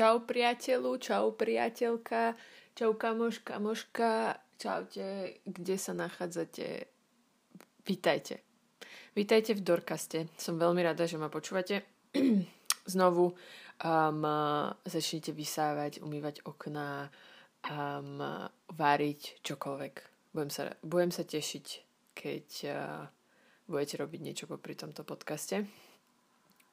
Čau 0.00 0.24
priateľu, 0.24 0.96
čau 0.96 1.36
priateľka, 1.36 2.32
čau 2.72 2.96
kamoš, 2.96 3.44
kamoška, 3.44 4.32
čaute, 4.56 5.36
kde 5.44 5.76
sa 5.76 5.92
nachádzate. 5.92 6.88
Vítajte. 7.84 8.40
Vítajte 9.12 9.52
v 9.52 9.60
Dorkaste. 9.60 10.32
Som 10.40 10.56
veľmi 10.56 10.80
rada, 10.80 11.04
že 11.04 11.20
ma 11.20 11.28
počúvate. 11.28 11.84
Znovu 12.96 13.36
um, 13.36 14.24
začnite 14.88 15.36
vysávať, 15.36 16.00
umývať 16.00 16.48
okná, 16.48 17.12
um, 17.68 18.24
váriť 18.72 19.44
čokoľvek. 19.44 19.94
Budem 20.32 20.48
sa, 20.48 20.72
budem 20.80 21.12
sa 21.12 21.28
tešiť, 21.28 21.66
keď 22.16 22.46
uh, 22.72 23.04
budete 23.68 24.00
robiť 24.00 24.20
niečo 24.24 24.48
popri 24.48 24.72
tomto 24.72 25.04
podcaste. 25.04 25.68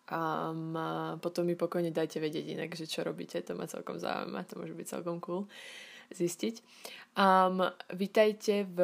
Um, 0.07 0.71
potom 1.19 1.43
mi 1.43 1.59
pokojne 1.59 1.91
dajte 1.91 2.23
vedieť 2.23 2.55
inak, 2.55 2.71
že 2.79 2.87
čo 2.87 3.03
robíte, 3.03 3.43
to 3.43 3.59
ma 3.59 3.67
celkom 3.67 3.99
zaujíma, 3.99 4.47
to 4.47 4.55
môže 4.55 4.71
byť 4.71 4.87
celkom 4.87 5.19
cool 5.19 5.51
zistiť. 6.15 6.63
Um, 7.19 7.67
vítajte 7.91 8.63
v, 8.71 8.79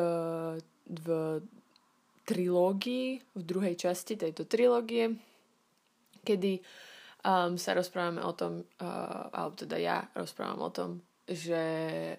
v 0.83 1.07
trilógii, 2.27 3.23
v 3.39 3.41
druhej 3.43 3.75
časti 3.79 4.19
tejto 4.19 4.43
trilógie, 4.43 5.15
kedy 6.27 6.59
um, 7.23 7.55
sa 7.55 7.71
rozprávame 7.71 8.19
o 8.19 8.35
tom, 8.35 8.67
uh, 8.83 9.31
alebo 9.31 9.55
teda 9.55 9.79
ja 9.79 10.03
rozprávam 10.19 10.59
o 10.59 10.71
tom, 10.75 10.99
že 11.23 11.63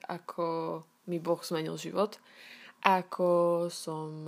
ako 0.09 0.81
mi 1.13 1.21
Boh 1.21 1.45
zmenil 1.45 1.77
život, 1.77 2.17
ako 2.81 3.69
som 3.69 4.25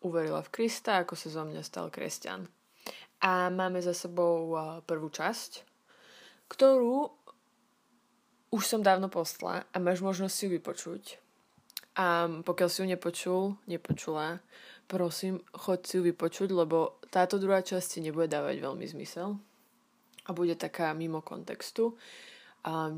uverila 0.00 0.40
v 0.40 0.52
Krista, 0.52 1.04
ako 1.04 1.12
sa 1.12 1.28
zo 1.28 1.44
mňa 1.44 1.60
stal 1.60 1.92
kresťan. 1.92 2.55
A 3.26 3.50
máme 3.50 3.82
za 3.82 3.90
sebou 3.90 4.54
prvú 4.86 5.10
časť, 5.10 5.66
ktorú 6.46 7.10
už 8.54 8.62
som 8.62 8.86
dávno 8.86 9.10
postla 9.10 9.66
a 9.66 9.76
máš 9.82 9.98
možnosť 9.98 10.34
si 10.34 10.42
ju 10.46 10.50
vypočuť. 10.54 11.02
A 11.98 12.30
pokiaľ 12.46 12.68
si 12.70 12.78
ju 12.84 12.86
nepočul, 12.86 13.42
nepočula, 13.66 14.38
prosím, 14.86 15.42
choď 15.58 15.78
si 15.82 15.92
ju 15.98 16.02
vypočuť, 16.06 16.54
lebo 16.54 17.02
táto 17.10 17.42
druhá 17.42 17.66
časť 17.66 17.98
si 17.98 17.98
nebude 17.98 18.30
dávať 18.30 18.62
veľmi 18.62 18.86
zmysel 18.86 19.34
a 20.26 20.30
bude 20.30 20.54
taká 20.54 20.94
mimo 20.94 21.18
kontextu. 21.18 21.98
A 22.62 22.94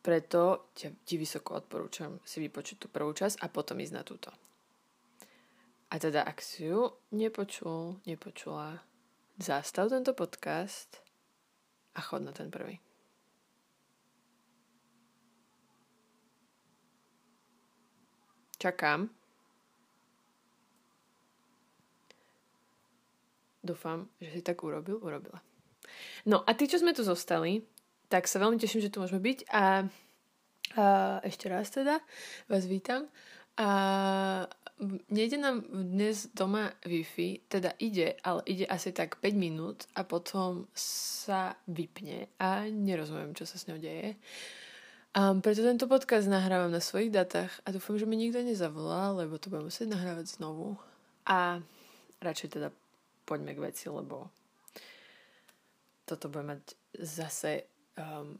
preto 0.00 0.72
ti, 0.72 0.88
ti 1.04 1.20
vysoko 1.20 1.60
odporúčam 1.60 2.22
si 2.24 2.40
vypočuť 2.40 2.76
tú 2.80 2.86
prvú 2.88 3.12
časť 3.12 3.44
a 3.44 3.52
potom 3.52 3.76
ísť 3.82 3.92
na 3.92 4.00
túto. 4.06 4.32
A 5.92 6.00
teda, 6.00 6.24
ak 6.24 6.40
si 6.40 6.72
ju 6.72 6.88
nepočul, 7.12 8.00
nepočula, 8.08 8.80
zastav 9.38 9.88
tento 9.88 10.14
podcast 10.18 10.98
a 11.94 12.02
chod 12.02 12.26
na 12.26 12.34
ten 12.34 12.50
prvý. 12.50 12.82
Čakám. 18.58 19.06
Dúfam, 23.62 24.10
že 24.18 24.34
si 24.34 24.42
tak 24.42 24.58
urobil, 24.66 24.98
urobila. 24.98 25.38
No 26.26 26.42
a 26.42 26.50
tí, 26.58 26.66
čo 26.66 26.82
sme 26.82 26.90
tu 26.90 27.06
zostali, 27.06 27.62
tak 28.10 28.26
sa 28.26 28.42
veľmi 28.42 28.58
teším, 28.58 28.82
že 28.82 28.90
tu 28.90 28.98
môžeme 28.98 29.22
byť 29.22 29.38
a, 29.54 29.54
a 29.54 29.64
ešte 31.22 31.46
raz 31.46 31.70
teda 31.70 32.02
vás 32.50 32.66
vítam. 32.66 33.06
A 33.54 33.68
nejde 35.10 35.38
nám 35.38 35.66
dnes 35.70 36.30
doma 36.34 36.70
Wi-Fi, 36.86 37.50
teda 37.50 37.74
ide, 37.78 38.14
ale 38.22 38.42
ide 38.46 38.66
asi 38.66 38.94
tak 38.94 39.18
5 39.18 39.34
minút 39.34 39.90
a 39.98 40.06
potom 40.06 40.70
sa 40.74 41.58
vypne 41.66 42.30
a 42.38 42.70
nerozumiem, 42.70 43.34
čo 43.34 43.42
sa 43.46 43.58
s 43.58 43.66
ňou 43.66 43.78
deje. 43.78 44.14
Um, 45.18 45.42
preto 45.42 45.66
tento 45.66 45.90
podcast 45.90 46.30
nahrávam 46.30 46.70
na 46.70 46.78
svojich 46.78 47.10
datách 47.10 47.50
a 47.66 47.74
dúfam, 47.74 47.98
že 47.98 48.06
mi 48.06 48.14
nikto 48.14 48.38
nezavolá, 48.38 49.10
lebo 49.10 49.40
to 49.40 49.50
budem 49.50 49.66
musieť 49.66 49.88
nahrávať 49.90 50.38
znovu. 50.38 50.78
A 51.26 51.58
radšej 52.22 52.48
teda 52.54 52.68
poďme 53.26 53.58
k 53.58 53.62
veci, 53.72 53.90
lebo 53.90 54.30
toto 56.06 56.30
bude 56.30 56.54
mať 56.54 56.62
zase 57.02 57.66
um, 57.98 58.38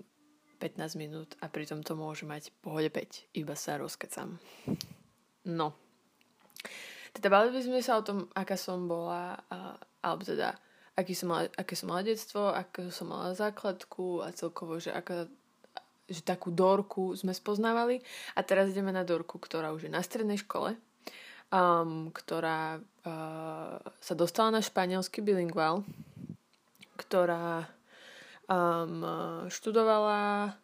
15 0.62 0.98
minút 0.98 1.34
a 1.42 1.50
pritom 1.50 1.82
to 1.82 1.98
môže 1.98 2.22
mať 2.22 2.54
pohode 2.62 2.90
5. 2.90 3.34
Iba 3.34 3.58
sa 3.58 3.78
rozkecam. 3.78 4.38
No. 5.48 5.87
Teda 7.12 7.28
bavili 7.32 7.64
sme 7.64 7.80
sa 7.80 7.98
o 7.98 8.06
tom, 8.06 8.30
aká 8.36 8.54
som 8.54 8.86
bola, 8.86 9.38
alebo 10.04 10.22
teda, 10.22 10.54
aký 10.94 11.16
som 11.16 11.34
mala, 11.34 11.50
aké 11.56 11.74
som 11.74 11.90
mala 11.90 12.02
detstvo, 12.04 12.52
aké 12.52 12.90
som 12.94 13.10
mala 13.10 13.34
základku 13.34 14.22
a 14.22 14.30
celkovo, 14.34 14.78
že 14.78 14.92
aká 14.94 15.26
že 16.08 16.24
takú 16.24 16.48
Dorku 16.48 17.12
sme 17.12 17.36
spoznávali 17.36 18.00
a 18.32 18.40
teraz 18.40 18.72
ideme 18.72 18.88
na 18.88 19.04
Dorku, 19.04 19.36
ktorá 19.36 19.76
už 19.76 19.86
je 19.86 19.92
na 19.92 20.00
strednej 20.00 20.40
škole, 20.40 20.72
um, 21.52 22.08
ktorá 22.08 22.80
uh, 22.80 23.76
sa 24.00 24.14
dostala 24.16 24.56
na 24.56 24.64
španielský 24.64 25.20
bilingvál, 25.20 25.84
ktorá 26.96 27.68
um, 28.48 29.04
študovala 29.52 30.56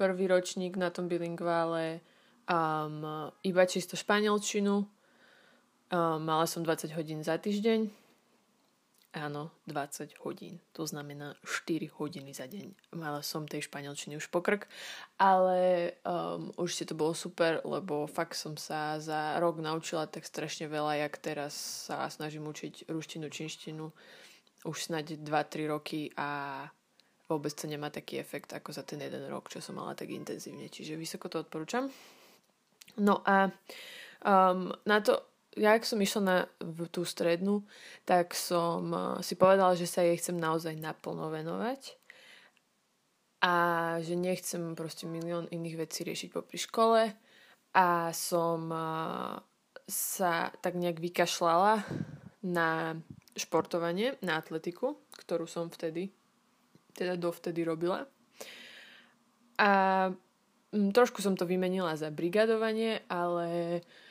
prvý 0.00 0.24
ročník 0.24 0.80
na 0.80 0.88
tom 0.88 1.04
bilingvále 1.04 2.00
um, 2.48 3.28
iba 3.44 3.62
čisto 3.68 3.92
španielčinu. 3.92 4.88
Mala 5.94 6.44
som 6.44 6.60
20 6.60 6.92
hodín 6.92 7.24
za 7.24 7.40
týždeň. 7.40 7.88
Áno, 9.16 9.48
20 9.64 10.20
hodín. 10.20 10.60
To 10.76 10.84
znamená 10.84 11.32
4 11.40 11.88
hodiny 11.96 12.36
za 12.36 12.44
deň. 12.44 12.92
Mala 12.92 13.24
som 13.24 13.48
tej 13.48 13.64
španielčiny 13.64 14.20
už 14.20 14.28
pokrk, 14.28 14.68
ale 15.16 15.96
um, 16.04 16.52
si 16.68 16.84
to 16.84 16.92
bolo 16.92 17.16
super, 17.16 17.64
lebo 17.64 18.04
fakt 18.04 18.36
som 18.36 18.60
sa 18.60 19.00
za 19.00 19.40
rok 19.40 19.64
naučila 19.64 20.04
tak 20.04 20.28
strašne 20.28 20.68
veľa, 20.68 21.08
jak 21.08 21.24
teraz 21.24 21.56
sa 21.88 22.04
snažím 22.12 22.44
učiť 22.52 22.92
ruštinu, 22.92 23.32
činštinu 23.32 23.88
už 24.68 24.76
snáď 24.92 25.24
2-3 25.24 25.72
roky 25.72 26.12
a 26.12 26.62
vôbec 27.32 27.56
to 27.56 27.64
nemá 27.64 27.88
taký 27.88 28.20
efekt 28.20 28.52
ako 28.52 28.76
za 28.76 28.84
ten 28.84 29.00
jeden 29.00 29.24
rok, 29.32 29.48
čo 29.48 29.64
som 29.64 29.80
mala 29.80 29.96
tak 29.96 30.12
intenzívne. 30.12 30.68
Čiže 30.68 31.00
vysoko 31.00 31.32
to 31.32 31.40
odporúčam. 31.40 31.88
No 33.00 33.24
a 33.24 33.48
um, 34.20 34.68
na 34.84 34.98
to, 35.00 35.16
ja 35.58 35.76
ak 35.76 35.84
som 35.84 35.98
išla 35.98 36.22
na 36.22 36.36
v 36.62 36.86
tú 36.88 37.02
strednú, 37.04 37.66
tak 38.06 38.32
som 38.32 38.82
uh, 38.90 39.00
si 39.20 39.34
povedala, 39.34 39.74
že 39.74 39.84
sa 39.84 40.06
jej 40.06 40.16
chcem 40.16 40.38
naozaj 40.38 40.78
naplno 40.78 41.28
venovať 41.28 41.98
a 43.38 43.54
že 44.02 44.18
nechcem 44.18 44.74
proste 44.74 45.06
milión 45.06 45.46
iných 45.50 45.76
vecí 45.78 46.02
riešiť 46.02 46.28
popri 46.34 46.58
škole 46.58 47.12
a 47.74 47.88
som 48.10 48.60
uh, 48.70 49.38
sa 49.86 50.50
tak 50.58 50.74
nejak 50.74 50.98
vykašľala 50.98 51.86
na 52.46 52.98
športovanie, 53.38 54.18
na 54.22 54.38
atletiku, 54.38 54.98
ktorú 55.14 55.46
som 55.46 55.70
vtedy, 55.70 56.10
teda 56.94 57.14
dovtedy 57.14 57.62
robila. 57.62 58.06
A 59.58 59.70
Mm, 60.68 60.92
trošku 60.92 61.24
som 61.24 61.32
to 61.32 61.48
vymenila 61.48 61.96
za 61.96 62.12
brigadovanie, 62.12 63.00
ale 63.08 63.80
uh, 63.80 64.07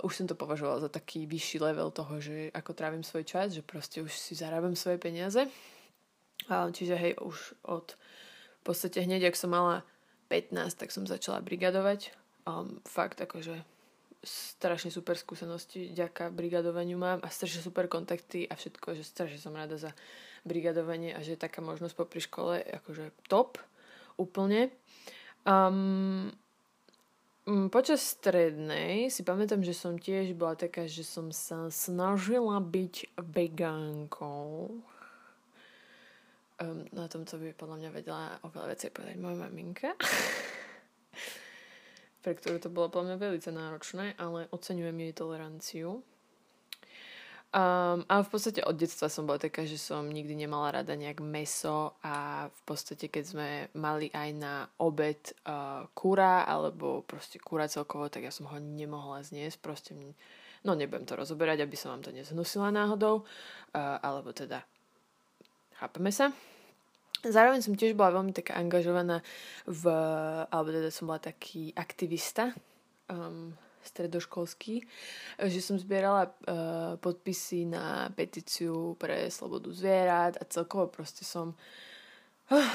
už 0.00 0.12
som 0.16 0.26
to 0.28 0.32
považovala 0.32 0.80
za 0.80 0.88
taký 0.88 1.28
vyšší 1.28 1.60
level 1.60 1.92
toho, 1.92 2.20
že 2.20 2.48
ako 2.56 2.72
trávim 2.72 3.04
svoj 3.04 3.28
čas, 3.28 3.52
že 3.52 3.60
proste 3.60 4.00
už 4.00 4.12
si 4.12 4.32
zarábam 4.32 4.72
svoje 4.72 4.96
peniaze. 4.96 5.44
Uh, 6.48 6.72
čiže 6.74 6.96
hej, 6.98 7.12
už 7.20 7.54
od 7.62 7.94
v 8.62 8.70
podstate 8.70 9.02
hneď, 9.02 9.30
ak 9.30 9.36
som 9.36 9.50
mala 9.50 9.82
15, 10.30 10.78
tak 10.78 10.94
som 10.94 11.02
začala 11.02 11.42
brigadovať. 11.42 12.14
Um, 12.46 12.78
fakt 12.86 13.18
akože 13.18 13.58
strašne 14.22 14.94
super 14.94 15.18
skúsenosti 15.18 15.90
ďaká 15.90 16.30
brigadovaniu 16.30 16.94
mám 16.94 17.18
a 17.26 17.28
strašne 17.28 17.58
super 17.58 17.90
kontakty 17.90 18.46
a 18.46 18.54
všetko, 18.54 18.94
že 18.94 19.02
strašne 19.02 19.42
som 19.42 19.50
rada 19.50 19.74
za 19.74 19.90
brigadovanie 20.46 21.10
a 21.10 21.22
že 21.26 21.34
je 21.34 21.42
taká 21.42 21.58
možnosť 21.58 21.94
popri 21.98 22.22
škole 22.22 22.62
akože 22.62 23.10
top 23.26 23.58
úplne. 24.14 24.70
Um, 25.42 26.30
počas 27.74 28.14
strednej 28.14 29.10
si 29.10 29.26
pamätám, 29.26 29.66
že 29.66 29.74
som 29.74 29.98
tiež 29.98 30.38
bola 30.38 30.54
taká, 30.54 30.86
že 30.86 31.02
som 31.02 31.34
sa 31.34 31.66
snažila 31.74 32.62
byť 32.62 33.18
vegánkou. 33.18 34.78
Um, 36.62 36.86
na 36.94 37.10
tomto 37.10 37.42
by 37.42 37.58
podľa 37.58 37.76
mňa 37.82 37.90
vedela 37.90 38.38
oveľa 38.46 38.66
veci 38.70 38.86
povedať 38.94 39.18
moja 39.18 39.34
maminka. 39.34 39.98
pre 42.22 42.38
ktorú 42.38 42.62
to 42.62 42.70
bolo 42.70 42.86
podľa 42.86 43.14
mňa 43.14 43.18
veľmi 43.18 43.40
náročné, 43.50 44.14
ale 44.14 44.46
oceňujem 44.54 44.94
jej 44.94 45.12
toleranciu. 45.18 46.06
Um, 47.52 48.08
ale 48.08 48.24
v 48.24 48.32
podstate 48.32 48.64
od 48.64 48.80
detstva 48.80 49.12
som 49.12 49.28
bola 49.28 49.36
taká, 49.36 49.68
že 49.68 49.76
som 49.76 50.08
nikdy 50.08 50.32
nemala 50.32 50.72
rada 50.72 50.96
nejak 50.96 51.20
meso 51.20 52.00
a 52.00 52.48
v 52.48 52.60
podstate 52.64 53.12
keď 53.12 53.24
sme 53.28 53.48
mali 53.76 54.08
aj 54.08 54.28
na 54.32 54.64
obed 54.80 55.20
uh, 55.44 55.84
kura 55.92 56.48
alebo 56.48 57.04
proste 57.04 57.36
kura 57.36 57.68
celkovo, 57.68 58.08
tak 58.08 58.24
ja 58.24 58.32
som 58.32 58.48
ho 58.48 58.56
nemohla 58.56 59.20
zniesť. 59.20 59.60
Proste, 59.60 59.92
no 60.64 60.72
nebudem 60.72 61.04
to 61.04 61.12
rozoberať, 61.12 61.60
aby 61.60 61.76
som 61.76 61.92
vám 61.92 62.08
to 62.08 62.16
nezhnusila 62.16 62.72
náhodou, 62.72 63.20
uh, 63.20 64.00
alebo 64.00 64.32
teda 64.32 64.64
chápeme 65.76 66.08
sa. 66.08 66.32
Zároveň 67.20 67.60
som 67.60 67.76
tiež 67.76 67.92
bola 67.92 68.16
veľmi 68.16 68.32
taká 68.32 68.56
angažovaná 68.56 69.20
v, 69.68 69.92
alebo 70.48 70.72
teda 70.72 70.88
som 70.88 71.04
bola 71.04 71.20
taký 71.20 71.76
aktivista 71.76 72.56
um, 73.12 73.52
stredoškolský, 73.84 74.82
že 75.42 75.60
som 75.60 75.76
zbierala 75.76 76.30
uh, 76.30 76.94
podpisy 77.02 77.68
na 77.68 78.08
petíciu 78.14 78.94
pre 78.96 79.28
slobodu 79.28 79.68
zvierat 79.74 80.38
a 80.38 80.48
celkovo 80.48 80.88
proste 80.88 81.26
som 81.26 81.52
uh, 82.50 82.72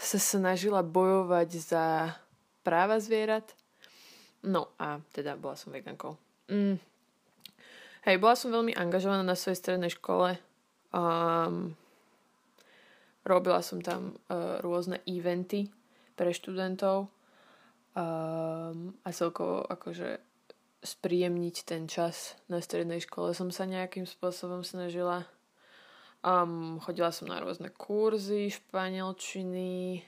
sa 0.00 0.18
snažila 0.18 0.86
bojovať 0.86 1.48
za 1.60 1.84
práva 2.62 3.02
zvierat. 3.02 3.52
No 4.46 4.70
a 4.78 5.02
teda 5.10 5.34
bola 5.34 5.58
som 5.58 5.74
vegankou. 5.74 6.14
Mm. 6.46 6.78
Hej, 8.06 8.16
bola 8.22 8.38
som 8.38 8.54
veľmi 8.54 8.70
angažovaná 8.78 9.26
na 9.26 9.34
svojej 9.34 9.58
strednej 9.58 9.90
škole. 9.90 10.38
Um, 10.94 11.74
Robila 13.26 13.58
som 13.58 13.82
tam 13.82 14.14
uh, 14.30 14.62
rôzne 14.62 15.02
eventy 15.02 15.66
pre 16.14 16.30
študentov 16.30 17.10
um, 17.90 18.94
a 19.02 19.08
celkovo 19.10 19.66
akože 19.66 20.22
spríjemniť 20.86 21.56
ten 21.66 21.90
čas 21.90 22.38
na 22.46 22.62
strednej 22.62 23.02
škole 23.02 23.34
som 23.34 23.50
sa 23.50 23.66
nejakým 23.66 24.06
spôsobom 24.06 24.62
snažila. 24.62 25.26
Um, 26.22 26.78
chodila 26.78 27.10
som 27.10 27.26
na 27.26 27.42
rôzne 27.42 27.74
kurzy 27.74 28.48
španielčiny 28.54 30.02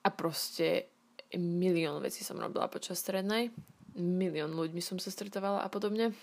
a 0.00 0.08
proste 0.08 0.88
milión 1.36 2.00
vecí 2.00 2.24
som 2.24 2.40
robila 2.40 2.66
počas 2.72 2.98
strednej. 2.98 3.52
Milión 3.94 4.56
ľuďmi 4.56 4.80
som 4.80 4.96
sa 4.96 5.12
stretovala 5.12 5.62
a 5.62 5.68
podobne. 5.68 6.16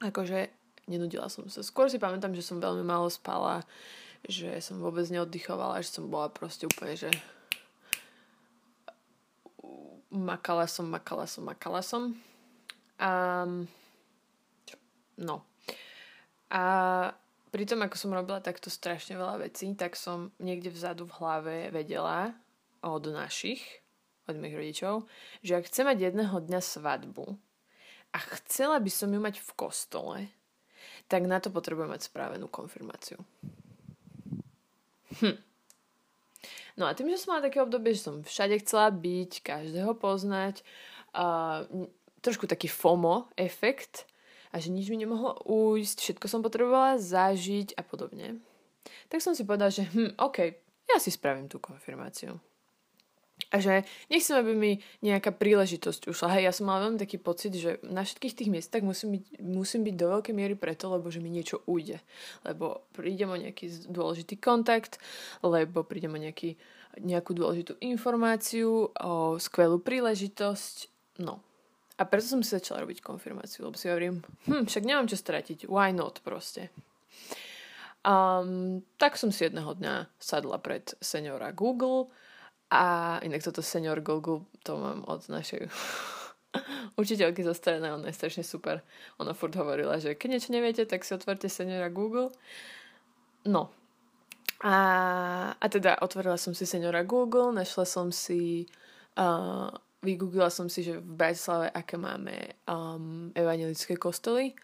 Akože 0.00 0.48
nenudila 0.86 1.26
som 1.26 1.50
sa. 1.50 1.66
Skôr 1.66 1.90
si 1.90 1.98
pamätám, 1.98 2.32
že 2.32 2.46
som 2.46 2.62
veľmi 2.62 2.86
málo 2.86 3.10
spala, 3.10 3.66
že 4.26 4.62
som 4.62 4.78
vôbec 4.78 5.06
neoddychovala, 5.10 5.82
že 5.82 5.98
som 5.98 6.06
bola 6.06 6.30
proste 6.30 6.66
úplne, 6.70 6.94
že 6.94 7.10
makala 10.16 10.64
som, 10.64 10.88
makala 10.88 11.28
som, 11.28 11.44
makala 11.44 11.80
som. 11.84 12.16
A, 12.96 13.44
no. 15.20 15.36
A 16.48 16.62
pritom, 17.52 17.80
ako 17.84 17.96
som 17.96 18.14
robila 18.16 18.40
takto 18.40 18.72
strašne 18.72 19.16
veľa 19.16 19.44
vecí, 19.44 19.68
tak 19.76 19.96
som 19.96 20.32
niekde 20.40 20.72
vzadu 20.72 21.04
v 21.08 21.16
hlave 21.20 21.56
vedela 21.72 22.32
od 22.80 23.04
našich, 23.08 23.62
od 24.28 24.36
mojich 24.38 24.56
rodičov, 24.56 24.94
že 25.42 25.58
ak 25.58 25.68
chcem 25.68 25.86
mať 25.86 25.98
jedného 26.10 26.36
dňa 26.36 26.60
svadbu 26.60 27.36
a 28.14 28.18
chcela 28.40 28.80
by 28.80 28.90
som 28.90 29.12
ju 29.12 29.20
mať 29.20 29.42
v 29.42 29.50
kostole, 29.54 30.18
tak 31.06 31.26
na 31.26 31.38
to 31.38 31.52
potrebujem 31.54 31.90
mať 31.90 32.08
správenú 32.10 32.50
konfirmáciu. 32.50 33.20
Hm. 35.22 35.38
No 36.76 36.84
a 36.84 36.92
tým, 36.92 37.08
že 37.08 37.24
som 37.24 37.32
mala 37.32 37.48
také 37.48 37.64
obdobie, 37.64 37.96
že 37.96 38.04
som 38.04 38.20
všade 38.20 38.60
chcela 38.60 38.92
byť, 38.92 39.40
každého 39.40 39.96
poznať, 39.96 40.60
uh, 41.16 41.64
trošku 42.20 42.44
taký 42.44 42.68
FOMO 42.68 43.32
efekt 43.36 44.04
a 44.52 44.60
že 44.60 44.68
nič 44.68 44.92
mi 44.92 45.00
nemohlo 45.00 45.40
ujsť, 45.48 45.96
všetko 45.96 46.26
som 46.28 46.44
potrebovala 46.44 47.00
zažiť 47.00 47.76
a 47.76 47.82
podobne. 47.84 48.44
Tak 49.08 49.24
som 49.24 49.32
si 49.32 49.48
povedala, 49.48 49.72
že 49.72 49.88
hm, 49.88 50.20
OK, 50.20 50.38
ja 50.86 50.96
si 51.00 51.08
spravím 51.08 51.48
tú 51.48 51.56
konfirmáciu. 51.58 52.36
A 53.54 53.62
že 53.62 53.86
nechcem, 54.10 54.34
aby 54.34 54.52
mi 54.56 54.72
nejaká 55.06 55.30
príležitosť 55.30 56.10
ušla. 56.10 56.34
Hej, 56.34 56.42
ja 56.50 56.52
som 56.56 56.66
mala 56.66 56.88
veľmi 56.88 56.98
taký 56.98 57.20
pocit, 57.20 57.54
že 57.54 57.78
na 57.86 58.02
všetkých 58.02 58.34
tých 58.34 58.50
miestach 58.50 58.82
musím 58.82 59.20
byť, 59.20 59.24
musím 59.44 59.86
byť 59.86 59.94
do 59.94 60.06
veľkej 60.18 60.34
miery 60.34 60.56
preto, 60.58 60.90
lebo 60.90 61.12
že 61.12 61.22
mi 61.22 61.30
niečo 61.30 61.62
ujde. 61.68 62.02
Lebo 62.42 62.88
prídem 62.96 63.30
o 63.30 63.38
nejaký 63.38 63.86
dôležitý 63.86 64.40
kontakt, 64.42 64.98
lebo 65.46 65.86
prídem 65.86 66.16
o 66.16 66.22
nejaký, 66.22 66.58
nejakú 66.98 67.36
dôležitú 67.36 67.78
informáciu, 67.84 68.90
o 68.90 69.38
skvelú 69.38 69.78
príležitosť. 69.78 70.76
No. 71.22 71.38
A 71.96 72.02
preto 72.04 72.26
som 72.28 72.40
si 72.42 72.50
začala 72.52 72.84
robiť 72.84 73.00
konfirmáciu, 73.00 73.68
lebo 73.68 73.78
si 73.78 73.88
hovorím, 73.88 74.20
hm, 74.50 74.68
však 74.68 74.84
nemám 74.84 75.08
čo 75.08 75.16
stratiť, 75.16 75.70
why 75.70 75.94
not 75.94 76.20
proste. 76.20 76.68
Um, 78.06 78.84
tak 79.00 79.18
som 79.18 79.34
si 79.34 79.48
jedného 79.48 79.74
dňa 79.74 80.12
sadla 80.20 80.60
pred 80.60 80.94
seniora 81.02 81.50
Google, 81.50 82.12
a 82.70 83.16
inak 83.22 83.46
toto 83.46 83.62
senior 83.62 84.02
Google, 84.02 84.42
to 84.66 84.74
mám 84.74 85.06
od 85.06 85.22
našej 85.30 85.70
učiteľky 87.00 87.46
zo 87.46 87.54
strednej, 87.54 87.94
ona 87.94 88.10
je 88.10 88.18
strašne 88.18 88.42
super. 88.42 88.82
Ona 89.22 89.38
furt 89.38 89.54
hovorila, 89.54 90.02
že 90.02 90.18
keď 90.18 90.28
niečo 90.34 90.50
neviete, 90.50 90.82
tak 90.82 91.06
si 91.06 91.14
otvorte 91.14 91.46
seniora 91.46 91.86
Google. 91.92 92.34
No. 93.46 93.70
A, 94.66 94.76
a 95.54 95.66
teda 95.70 96.00
otvorila 96.02 96.34
som 96.40 96.56
si 96.56 96.66
seniora 96.66 97.06
Google, 97.06 97.54
našla 97.54 97.86
som 97.86 98.10
si, 98.10 98.66
uh, 99.20 99.70
vygooglila 100.02 100.50
som 100.50 100.66
si, 100.66 100.82
že 100.82 100.98
v 100.98 101.12
Bratislave 101.12 101.70
aké 101.70 101.94
máme 102.00 102.56
um, 102.66 103.30
evangelické 103.36 103.94
kostoly, 103.94 104.56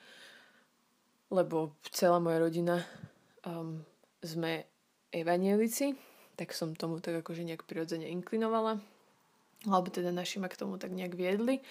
lebo 1.30 1.76
celá 1.92 2.18
moja 2.18 2.40
rodina 2.40 2.82
um, 3.46 3.84
sme 4.24 4.64
evangelici 5.12 5.92
tak 6.42 6.58
som 6.58 6.74
tomu 6.74 6.98
tak 6.98 7.22
akože 7.22 7.46
nejak 7.46 7.62
prirodzene 7.62 8.10
inklinovala. 8.10 8.82
Alebo 9.70 9.94
teda 9.94 10.10
naši 10.10 10.42
ma 10.42 10.50
k 10.50 10.58
tomu 10.58 10.74
tak 10.74 10.90
nejak 10.90 11.14
viedli, 11.14 11.62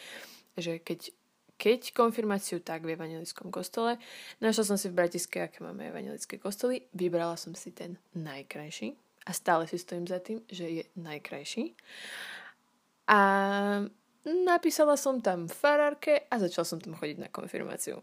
že 0.56 0.80
keď, 0.80 1.12
keď 1.60 1.92
konfirmáciu, 1.92 2.64
tak 2.64 2.88
v 2.88 2.96
evangelickom 2.96 3.52
kostole. 3.52 4.00
Našla 4.40 4.64
som 4.64 4.78
si 4.80 4.88
v 4.88 4.96
Bratiske, 4.96 5.44
aké 5.44 5.60
máme 5.60 5.92
evangelické 5.92 6.40
kostoly. 6.40 6.88
Vybrala 6.96 7.36
som 7.36 7.52
si 7.52 7.76
ten 7.76 8.00
najkrajší 8.16 8.96
a 9.28 9.36
stále 9.36 9.68
si 9.68 9.76
stojím 9.76 10.08
za 10.08 10.24
tým, 10.24 10.40
že 10.48 10.64
je 10.64 10.84
najkrajší. 10.96 11.76
A 13.12 13.20
napísala 14.24 14.96
som 14.96 15.20
tam 15.20 15.52
farárke 15.52 16.32
a 16.32 16.40
začala 16.40 16.64
som 16.64 16.80
tam 16.80 16.96
chodiť 16.96 17.18
na 17.20 17.28
konfirmáciu. 17.28 18.00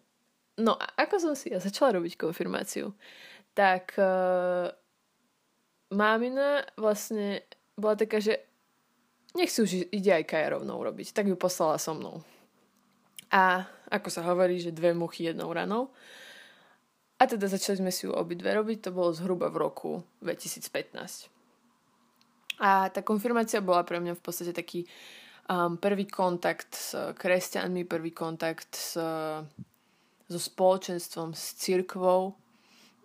No 0.61 0.77
a 0.77 0.85
ako 1.01 1.17
som 1.17 1.33
si 1.33 1.49
ja 1.49 1.65
začala 1.65 1.97
robiť 1.97 2.21
konfirmáciu, 2.21 2.93
tak 3.57 3.97
uh, 3.97 4.69
mámina 5.93 6.65
vlastne 6.77 7.43
bola 7.79 7.97
taká, 7.97 8.21
že 8.21 8.43
nech 9.37 9.53
si 9.53 9.63
už 9.63 9.71
ide 9.93 10.11
aj 10.13 10.25
Kaja 10.25 10.57
rovnou 10.57 10.81
robiť. 10.81 11.13
Tak 11.13 11.29
ju 11.29 11.37
poslala 11.37 11.79
so 11.79 11.95
mnou. 11.95 12.25
A 13.29 13.69
ako 13.93 14.09
sa 14.09 14.25
hovorí, 14.25 14.57
že 14.61 14.73
dve 14.73 14.97
muchy 14.97 15.29
jednou 15.29 15.53
ranou. 15.53 15.93
A 17.19 17.27
teda 17.27 17.51
začali 17.51 17.83
sme 17.83 17.91
si 17.91 18.07
ju 18.07 18.15
obidve 18.15 18.55
robiť, 18.55 18.89
to 18.89 18.91
bolo 18.95 19.11
zhruba 19.11 19.51
v 19.51 19.59
roku 19.59 19.91
2015. 20.23 21.29
A 22.63 22.91
tá 22.91 23.01
konfirmácia 23.03 23.59
bola 23.59 23.83
pre 23.83 23.99
mňa 23.99 24.15
v 24.15 24.23
podstate 24.23 24.55
taký 24.55 24.87
um, 25.51 25.75
prvý 25.79 26.07
kontakt 26.07 26.75
s 26.75 26.95
kresťanmi, 26.95 27.87
prvý 27.87 28.15
kontakt 28.15 28.71
s, 28.75 28.95
so 30.29 30.39
spoločenstvom, 30.39 31.35
s 31.35 31.59
církvou. 31.59 32.39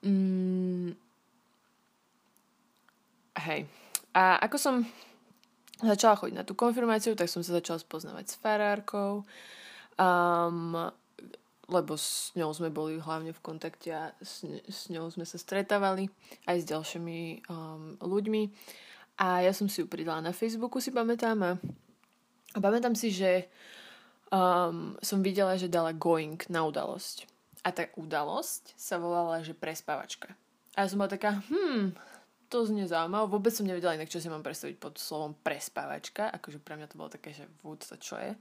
Mm, 0.06 0.94
Hej. 3.34 3.66
A 4.13 4.38
ako 4.46 4.58
som 4.62 4.75
začala 5.82 6.16
chodiť 6.16 6.36
na 6.38 6.46
tú 6.46 6.54
konfirmáciu, 6.54 7.18
tak 7.18 7.28
som 7.28 7.42
sa 7.42 7.58
začala 7.58 7.82
spoznávať 7.82 8.25
s 8.30 8.40
farárkou, 8.40 9.25
um, 9.98 10.78
lebo 11.68 11.94
s 11.98 12.30
ňou 12.38 12.54
sme 12.54 12.70
boli 12.70 13.02
hlavne 13.02 13.34
v 13.34 13.44
kontakte 13.44 13.90
a 13.90 14.04
s, 14.22 14.46
s 14.46 14.94
ňou 14.94 15.10
sme 15.10 15.25
sa 15.25 15.42
stretávali 15.42 16.13
aj 16.46 16.58
s 16.62 16.66
ďalšími 16.70 17.50
um, 17.50 17.98
ľuďmi. 18.00 18.44
A 19.18 19.46
ja 19.46 19.54
som 19.54 19.70
si 19.70 19.82
ju 19.82 19.88
pridala 19.90 20.22
na 20.22 20.34
Facebooku, 20.34 20.82
si 20.82 20.90
pamätám. 20.90 21.38
A, 21.42 21.52
a 22.54 22.58
pamätám 22.62 22.94
si, 22.94 23.13
že 23.13 23.50
um, 24.34 24.98
som 25.02 25.22
videla, 25.22 25.58
že 25.58 25.70
dala 25.70 25.94
going 25.94 26.38
na 26.50 26.66
udalosť. 26.66 27.30
A 27.63 27.72
tá 27.72 27.88
udalosť 27.96 28.75
sa 28.75 29.00
volala, 29.00 29.46
že 29.46 29.56
prespávačka. 29.56 30.36
A 30.74 30.84
ja 30.84 30.90
som 30.90 31.00
bola 31.00 31.13
taká, 31.13 31.40
hmm, 31.48 31.94
to 32.53 32.69
znie 32.69 32.86
zaujímavé. 32.86 33.25
Vôbec 33.25 33.50
som 33.50 33.65
nevedela 33.65 33.98
inak, 33.98 34.13
čo 34.13 34.22
si 34.22 34.29
mám 34.29 34.45
predstaviť 34.45 34.77
pod 34.77 35.01
slovom 35.01 35.33
prespávačka. 35.33 36.29
Akože 36.29 36.62
pre 36.62 36.77
mňa 36.77 36.93
to 36.93 37.00
bolo 37.01 37.10
také, 37.10 37.33
že 37.33 37.50
vôd 37.65 37.81
to 37.81 37.98
čo 37.98 38.22
je. 38.22 38.38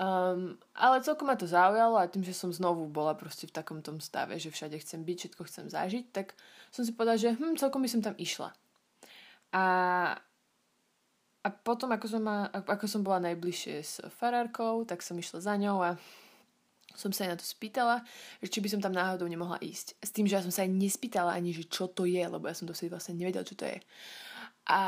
Um, 0.00 0.56
ale 0.72 1.04
celkom 1.04 1.28
ma 1.28 1.36
to 1.36 1.44
zaujalo 1.44 2.00
a 2.00 2.08
tým, 2.08 2.24
že 2.24 2.32
som 2.32 2.48
znovu 2.48 2.88
bola 2.88 3.12
proste 3.12 3.44
v 3.44 3.52
takom 3.52 3.84
tom 3.84 4.00
stave, 4.00 4.40
že 4.40 4.48
všade 4.48 4.80
chcem 4.80 5.04
byť, 5.04 5.16
všetko 5.20 5.42
chcem 5.44 5.66
zažiť, 5.68 6.04
tak 6.08 6.32
som 6.72 6.88
si 6.88 6.96
povedala, 6.96 7.20
že 7.20 7.36
hm, 7.36 7.60
celkom 7.60 7.84
by 7.84 7.90
som 7.92 8.00
tam 8.00 8.16
išla. 8.16 8.56
A, 9.52 9.64
a 11.44 11.48
potom, 11.52 11.92
ako 11.92 12.06
som, 12.08 12.22
ma, 12.24 12.48
ako 12.48 12.86
som 12.88 13.04
bola 13.04 13.20
najbližšie 13.28 13.76
s 13.84 14.00
farárkou, 14.16 14.88
tak 14.88 15.04
som 15.04 15.20
išla 15.20 15.44
za 15.44 15.52
ňou 15.60 15.84
a 15.84 16.00
som 16.94 17.10
sa 17.14 17.26
aj 17.26 17.30
na 17.34 17.38
to 17.38 17.46
spýtala, 17.46 18.02
že 18.42 18.48
či 18.50 18.58
by 18.58 18.68
som 18.70 18.80
tam 18.82 18.94
náhodou 18.94 19.26
nemohla 19.26 19.58
ísť. 19.62 19.98
S 20.02 20.10
tým, 20.10 20.26
že 20.26 20.38
ja 20.38 20.42
som 20.42 20.50
sa 20.50 20.66
aj 20.66 20.70
nespýtala 20.72 21.34
ani, 21.34 21.54
že 21.54 21.66
čo 21.66 21.86
to 21.86 22.06
je, 22.06 22.20
lebo 22.20 22.46
ja 22.46 22.54
som 22.54 22.66
vtedy 22.66 22.90
vlastne 22.90 23.18
nevedela, 23.18 23.46
čo 23.46 23.54
to 23.54 23.66
je. 23.66 23.78
A 24.70 24.80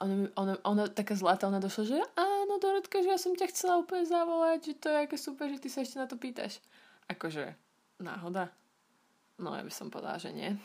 ona, 0.00 0.32
ona, 0.38 0.54
ona 0.64 0.84
taká 0.88 1.12
zlatá, 1.12 1.44
ona 1.50 1.60
došla, 1.60 1.82
že 1.84 1.98
áno, 2.16 2.56
Dorotka, 2.56 3.04
že 3.04 3.12
ja 3.12 3.18
som 3.20 3.36
ťa 3.36 3.52
chcela 3.52 3.80
úplne 3.80 4.08
zavolať, 4.08 4.72
že 4.72 4.74
to 4.80 4.86
je 4.88 4.96
aké 4.96 5.16
super, 5.20 5.46
že 5.52 5.60
ty 5.60 5.68
sa 5.68 5.84
ešte 5.84 6.00
na 6.00 6.08
to 6.08 6.16
pýtaš. 6.16 6.62
Akože, 7.10 7.52
náhoda? 8.00 8.48
No, 9.36 9.52
ja 9.52 9.60
by 9.60 9.72
som 9.72 9.92
povedala, 9.92 10.16
že 10.16 10.32
nie. 10.32 10.56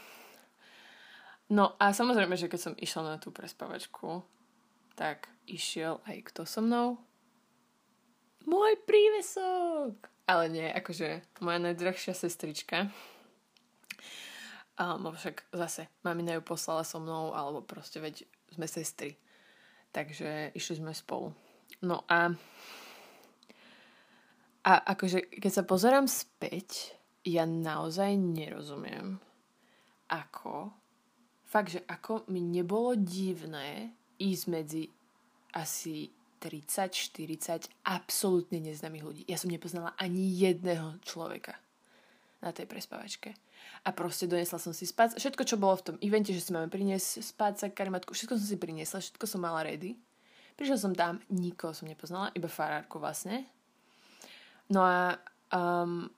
No 1.52 1.76
a 1.76 1.92
samozrejme, 1.92 2.40
že 2.40 2.48
keď 2.48 2.60
som 2.64 2.80
išla 2.80 3.04
na 3.04 3.18
tú 3.20 3.28
prespavačku, 3.36 4.24
tak 4.96 5.28
išiel 5.52 6.00
aj 6.08 6.32
kto 6.32 6.48
so 6.48 6.64
mnou? 6.64 6.96
Môj 8.48 8.80
prívesok! 8.88 10.11
Ale 10.30 10.50
nie, 10.50 10.68
akože 10.70 11.42
moja 11.44 11.60
najdrahšia 11.60 12.14
sestrička. 12.14 12.90
Um, 14.80 15.12
však 15.14 15.46
zase, 15.54 15.92
mamina 16.02 16.38
ju 16.38 16.42
poslala 16.42 16.82
so 16.82 16.98
mnou, 16.98 17.36
alebo 17.36 17.62
proste 17.62 18.02
veď 18.02 18.26
sme 18.54 18.66
sestry. 18.66 19.20
Takže 19.92 20.56
išli 20.56 20.80
sme 20.80 20.96
spolu. 20.96 21.36
No 21.84 22.08
a 22.08 22.32
a 24.62 24.94
akože, 24.94 25.42
keď 25.42 25.52
sa 25.52 25.64
pozerám 25.66 26.06
späť, 26.06 26.94
ja 27.26 27.50
naozaj 27.50 28.14
nerozumiem, 28.14 29.18
ako, 30.06 30.70
fakt, 31.50 31.74
že 31.74 31.82
ako 31.90 32.30
mi 32.30 32.46
nebolo 32.46 32.94
divné 32.94 33.98
ísť 34.22 34.46
medzi 34.54 34.86
asi 35.58 36.14
30-40 36.42 37.70
absolútne 37.86 38.58
neznámych 38.58 39.06
ľudí. 39.06 39.22
Ja 39.30 39.38
som 39.38 39.54
nepoznala 39.54 39.94
ani 40.02 40.34
jedného 40.34 40.98
človeka 41.06 41.54
na 42.42 42.50
tej 42.50 42.66
prespavačke. 42.66 43.38
A 43.86 43.94
proste 43.94 44.26
donesla 44.26 44.58
som 44.58 44.74
si 44.74 44.90
spať. 44.90 45.22
Všetko, 45.22 45.46
čo 45.46 45.62
bolo 45.62 45.78
v 45.78 45.94
tom 45.94 45.98
evente, 46.02 46.34
že 46.34 46.42
si 46.42 46.50
máme 46.50 46.74
priniesť 46.74 47.22
spať 47.22 47.54
sa 47.62 47.68
karimatku, 47.70 48.18
všetko 48.18 48.34
som 48.42 48.48
si 48.50 48.58
priniesla, 48.58 48.98
všetko 48.98 49.26
som 49.30 49.46
mala 49.46 49.62
ready. 49.62 49.94
Prišla 50.58 50.78
som 50.82 50.94
tam, 50.98 51.22
nikoho 51.30 51.74
som 51.78 51.86
nepoznala, 51.86 52.34
iba 52.34 52.50
farárku 52.50 52.98
vlastne. 52.98 53.46
No 54.74 54.82
a 54.82 55.22
um, 55.54 56.10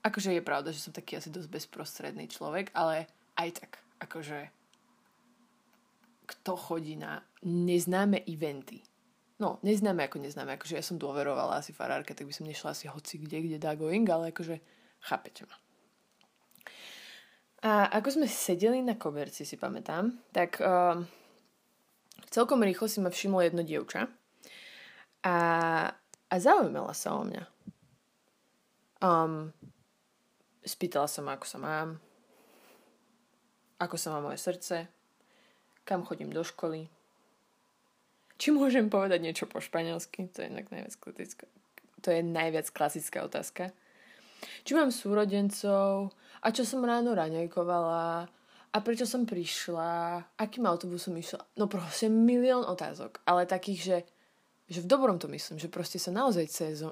akože 0.00 0.32
je 0.32 0.42
pravda, 0.44 0.72
že 0.72 0.80
som 0.80 0.96
taký 0.96 1.20
asi 1.20 1.28
dosť 1.28 1.48
bezprostredný 1.52 2.28
človek, 2.32 2.72
ale 2.72 3.08
aj 3.36 3.60
tak, 3.60 3.72
akože 4.00 4.48
kto 6.30 6.52
chodí 6.54 6.94
na 6.94 7.20
neznáme 7.42 8.22
eventy. 8.30 8.78
No, 9.40 9.56
neznáme 9.64 10.04
ako 10.04 10.20
neznáme, 10.20 10.60
akože 10.60 10.76
ja 10.76 10.84
som 10.84 11.00
dôverovala 11.00 11.64
asi 11.64 11.72
farárke, 11.72 12.12
tak 12.12 12.28
by 12.28 12.32
som 12.36 12.44
nešla 12.44 12.76
asi 12.76 12.92
hoci 12.92 13.24
kde, 13.24 13.48
kde 13.48 13.56
dá 13.56 13.72
going, 13.72 14.04
ale 14.04 14.36
akože 14.36 14.60
chápete 15.00 15.48
ma. 15.48 15.56
A 17.64 17.88
ako 18.00 18.20
sme 18.20 18.28
sedeli 18.28 18.84
na 18.84 19.00
koberci, 19.00 19.48
si 19.48 19.56
pamätám, 19.56 20.12
tak 20.32 20.60
um, 20.60 21.08
celkom 22.28 22.60
rýchlo 22.60 22.84
si 22.88 23.00
ma 23.00 23.08
všimlo 23.08 23.40
jedno 23.40 23.64
dievča 23.64 24.12
a, 25.24 25.36
a 26.28 26.34
zaujímala 26.36 26.92
sa 26.92 27.16
o 27.16 27.24
mňa. 27.24 27.44
Um, 29.00 29.56
spýtala 30.64 31.08
sa 31.08 31.24
ma, 31.24 31.40
ako 31.40 31.46
sa 31.48 31.58
mám, 31.60 31.88
ako 33.80 33.96
sa 33.96 34.12
má 34.12 34.20
moje 34.20 34.36
srdce, 34.36 34.88
kam 35.88 36.04
chodím 36.04 36.28
do 36.28 36.44
školy, 36.44 36.92
či 38.40 38.48
môžem 38.56 38.88
povedať 38.88 39.20
niečo 39.20 39.44
po 39.44 39.60
španielsky, 39.60 40.32
to 40.32 40.40
je 40.40 40.48
najviac 40.48 40.96
klasická, 40.96 41.44
to 42.00 42.08
je 42.08 42.20
najviac 42.24 42.66
klasická 42.72 43.18
otázka. 43.28 43.76
Či 44.64 44.72
mám 44.72 44.88
súrodencov, 44.88 46.16
a 46.40 46.48
čo 46.48 46.64
som 46.64 46.80
ráno 46.80 47.12
raňajkovala, 47.12 48.32
a 48.70 48.76
prečo 48.80 49.04
som 49.04 49.26
prišla, 49.26 50.24
akým 50.38 50.64
autobusom 50.64 51.18
išla. 51.18 51.42
No 51.58 51.66
proste 51.66 52.06
milión 52.06 52.62
otázok, 52.62 53.20
ale 53.26 53.44
takých, 53.44 53.80
že, 53.82 53.98
že 54.70 54.78
v 54.80 54.88
dobrom 54.88 55.18
to 55.18 55.26
myslím, 55.26 55.58
že 55.58 55.68
proste 55.68 55.98
sa 55.98 56.14
naozaj 56.14 56.46
cez, 56.48 56.86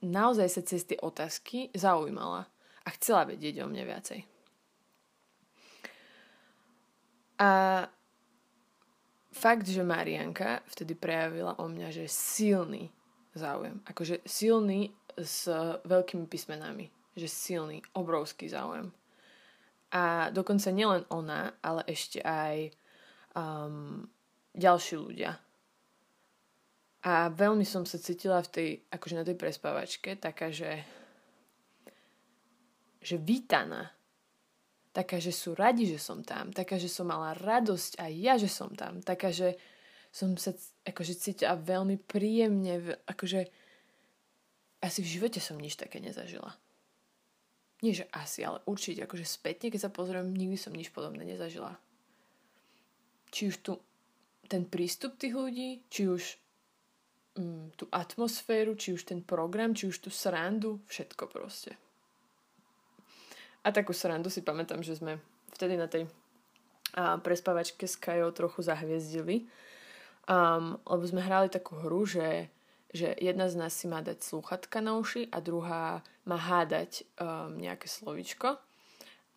naozaj 0.00 0.48
sa 0.48 0.62
cez 0.64 0.88
tie 0.88 0.98
otázky 0.98 1.68
zaujímala 1.76 2.48
a 2.82 2.88
chcela 2.96 3.28
vedieť 3.28 3.62
o 3.62 3.68
mne 3.68 3.84
viacej. 3.86 4.24
A 7.38 7.50
fakt, 9.32 9.66
že 9.66 9.82
Marianka 9.82 10.60
vtedy 10.68 10.94
prejavila 10.94 11.58
o 11.58 11.66
mňa, 11.66 11.88
že 11.90 12.04
silný 12.06 12.92
záujem. 13.32 13.80
Akože 13.88 14.20
silný 14.28 14.92
s 15.16 15.48
veľkými 15.84 16.28
písmenami 16.28 16.92
že 17.16 17.28
silný, 17.28 17.84
obrovský 17.92 18.48
záujem. 18.48 18.88
A 19.92 20.32
dokonca 20.32 20.72
nielen 20.72 21.04
ona, 21.12 21.52
ale 21.60 21.84
ešte 21.84 22.24
aj 22.24 22.72
um, 23.36 24.08
ďalší 24.56 24.96
ľudia. 24.96 25.36
A 27.02 27.28
veľmi 27.28 27.66
som 27.68 27.84
sa 27.84 28.00
cítila 28.00 28.40
v 28.40 28.48
tej, 28.48 28.68
akože 28.88 29.18
na 29.18 29.24
tej 29.26 29.36
prespávačke, 29.36 30.16
taká, 30.16 30.48
že 30.48 30.80
že 33.02 33.18
vítaná. 33.18 33.90
Taká, 34.92 35.16
že 35.16 35.32
sú 35.32 35.56
radi, 35.56 35.88
že 35.88 35.96
som 35.96 36.20
tam. 36.20 36.52
Taká, 36.52 36.76
že 36.76 36.88
som 36.88 37.08
mala 37.08 37.32
radosť 37.32 37.96
aj 37.96 38.12
ja, 38.12 38.34
že 38.36 38.48
som 38.48 38.68
tam. 38.76 39.00
Taká, 39.00 39.32
že 39.32 39.56
som 40.12 40.36
sa 40.36 40.52
akože 40.84 41.16
cítila 41.16 41.56
veľmi 41.56 41.96
príjemne, 41.96 43.00
akože 43.08 43.48
asi 44.84 45.00
v 45.00 45.08
živote 45.08 45.40
som 45.40 45.56
nič 45.56 45.80
také 45.80 45.96
nezažila 45.96 46.52
nie 47.82 47.98
že 47.98 48.06
asi, 48.14 48.46
ale 48.46 48.62
určite, 48.64 49.02
akože 49.02 49.26
spätne, 49.26 49.68
keď 49.68 49.90
sa 49.90 49.90
pozriem, 49.90 50.30
nikdy 50.30 50.54
som 50.54 50.70
nič 50.70 50.94
podobné 50.94 51.26
nezažila. 51.26 51.74
Či 53.34 53.50
už 53.50 53.56
tu 53.58 53.72
ten 54.46 54.62
prístup 54.62 55.18
tých 55.18 55.34
ľudí, 55.34 55.82
či 55.90 56.06
už 56.06 56.22
mm, 57.42 57.74
tú 57.74 57.90
atmosféru, 57.90 58.78
či 58.78 58.94
už 58.94 59.02
ten 59.02 59.20
program, 59.26 59.74
či 59.74 59.90
už 59.90 59.98
tú 59.98 60.10
srandu, 60.14 60.78
všetko 60.86 61.26
proste. 61.26 61.74
A 63.62 63.70
takú 63.70 63.94
srandu 63.94 64.28
si 64.28 64.42
pamätám, 64.42 64.82
že 64.82 64.98
sme 64.98 65.22
vtedy 65.54 65.78
na 65.78 65.86
tej 65.86 66.10
a, 66.98 67.18
prespávačke 67.18 67.86
s 67.86 67.94
Kajou 67.96 68.34
trochu 68.34 68.66
zahviezdili, 68.66 69.46
um, 70.26 70.76
lebo 70.82 71.04
sme 71.06 71.22
hrali 71.22 71.48
takú 71.48 71.78
hru, 71.78 72.06
že 72.06 72.50
že 72.92 73.16
jedna 73.16 73.48
z 73.48 73.56
nás 73.56 73.72
si 73.72 73.88
má 73.88 74.04
dať 74.04 74.20
slúchatka 74.20 74.84
na 74.84 75.00
uši 75.00 75.32
a 75.32 75.40
druhá 75.40 76.04
má 76.28 76.36
hádať 76.36 77.08
um, 77.16 77.56
nejaké 77.56 77.88
slovičko. 77.88 78.60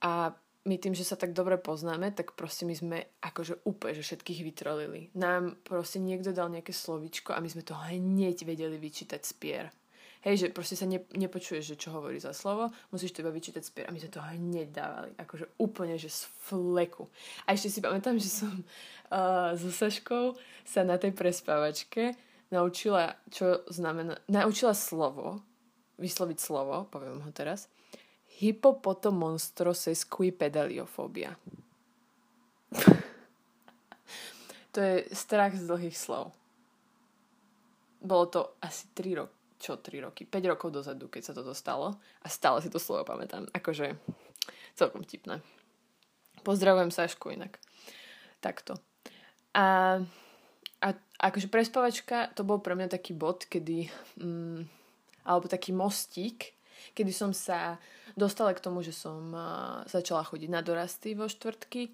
A 0.03 0.35
my 0.67 0.75
tým, 0.75 0.91
že 0.91 1.07
sa 1.07 1.15
tak 1.15 1.31
dobre 1.31 1.55
poznáme, 1.55 2.11
tak 2.11 2.35
proste 2.35 2.67
my 2.67 2.75
sme 2.75 2.97
akože 3.23 3.63
úplne, 3.63 3.95
že 3.95 4.03
všetkých 4.03 4.43
vytrolili. 4.43 5.01
Nám 5.15 5.55
proste 5.63 6.03
niekto 6.03 6.35
dal 6.35 6.51
nejaké 6.51 6.75
slovičko 6.75 7.31
a 7.31 7.39
my 7.39 7.47
sme 7.47 7.63
to 7.63 7.79
hneď 7.79 8.43
vedeli 8.43 8.75
vyčítať 8.75 9.21
spier. 9.23 9.71
Hej, 10.25 10.41
že 10.41 10.49
proste 10.49 10.73
sa 10.73 10.89
ne, 10.89 11.05
nepočuješ, 11.13 11.77
že 11.77 11.77
čo 11.77 11.93
hovorí 11.93 12.17
za 12.17 12.33
slovo, 12.33 12.73
musíš 12.89 13.13
to 13.13 13.21
iba 13.21 13.29
vyčítať 13.29 13.61
spier. 13.61 13.85
A 13.85 13.93
my 13.93 14.01
sme 14.01 14.09
to 14.09 14.25
hneď 14.25 14.73
dávali. 14.73 15.13
Akože 15.21 15.53
úplne, 15.61 16.01
že 16.01 16.09
z 16.09 16.25
fleku. 16.49 17.05
A 17.45 17.53
ešte 17.53 17.69
si 17.69 17.77
pamätám, 17.77 18.17
že 18.17 18.33
som 18.33 18.49
uh, 18.49 19.53
so 19.53 19.69
Saškou 19.69 20.33
sa 20.65 20.81
na 20.81 20.97
tej 20.97 21.13
prespávačke 21.13 22.17
naučila, 22.49 23.21
čo 23.29 23.61
znamená, 23.69 24.17
naučila 24.25 24.73
slovo, 24.73 25.45
vysloviť 26.01 26.41
slovo, 26.41 26.89
poviem 26.89 27.21
ho 27.21 27.29
teraz, 27.29 27.69
hypopotomonstrosesquipedaliofobia. 28.41 31.37
to 34.73 34.81
je 34.81 35.05
strach 35.13 35.53
z 35.53 35.69
dlhých 35.69 35.93
slov. 35.93 36.33
Bolo 38.01 38.25
to 38.25 38.57
asi 38.61 38.85
3 38.93 39.15
roky, 39.21 39.44
čo 39.57 39.79
3 39.79 40.05
roky, 40.05 40.27
5 40.27 40.51
rokov 40.51 40.69
dozadu, 40.71 41.07
keď 41.07 41.31
sa 41.31 41.33
to 41.33 41.41
dostalo 41.41 41.95
a 42.21 42.27
stále 42.27 42.59
si 42.59 42.69
to 42.69 42.81
slovo 42.81 43.07
pamätám. 43.07 43.47
Akože 43.55 43.95
celkom 44.75 45.07
tipné. 45.07 45.39
Pozdravujem 46.43 46.91
Sašku 46.91 47.33
inak. 47.33 47.57
Takto. 48.43 48.77
A 49.55 49.99
a 50.85 50.93
akože 51.31 51.47
prespavačka, 51.47 52.35
to 52.37 52.45
bol 52.45 52.61
pre 52.61 52.77
mňa 52.77 52.93
taký 52.93 53.17
bod, 53.17 53.49
kedy, 53.49 53.89
mm, 54.21 54.61
alebo 55.25 55.49
taký 55.49 55.73
mostík, 55.73 56.53
kedy 56.93 57.09
som 57.09 57.31
sa 57.33 57.81
dostala 58.13 58.53
k 58.53 58.61
tomu, 58.61 58.85
že 58.85 58.93
som 58.93 59.33
uh, 59.33 59.81
začala 59.89 60.21
chodiť 60.21 60.49
na 60.51 60.61
dorasty 60.61 61.17
vo 61.17 61.25
štvrtky, 61.25 61.89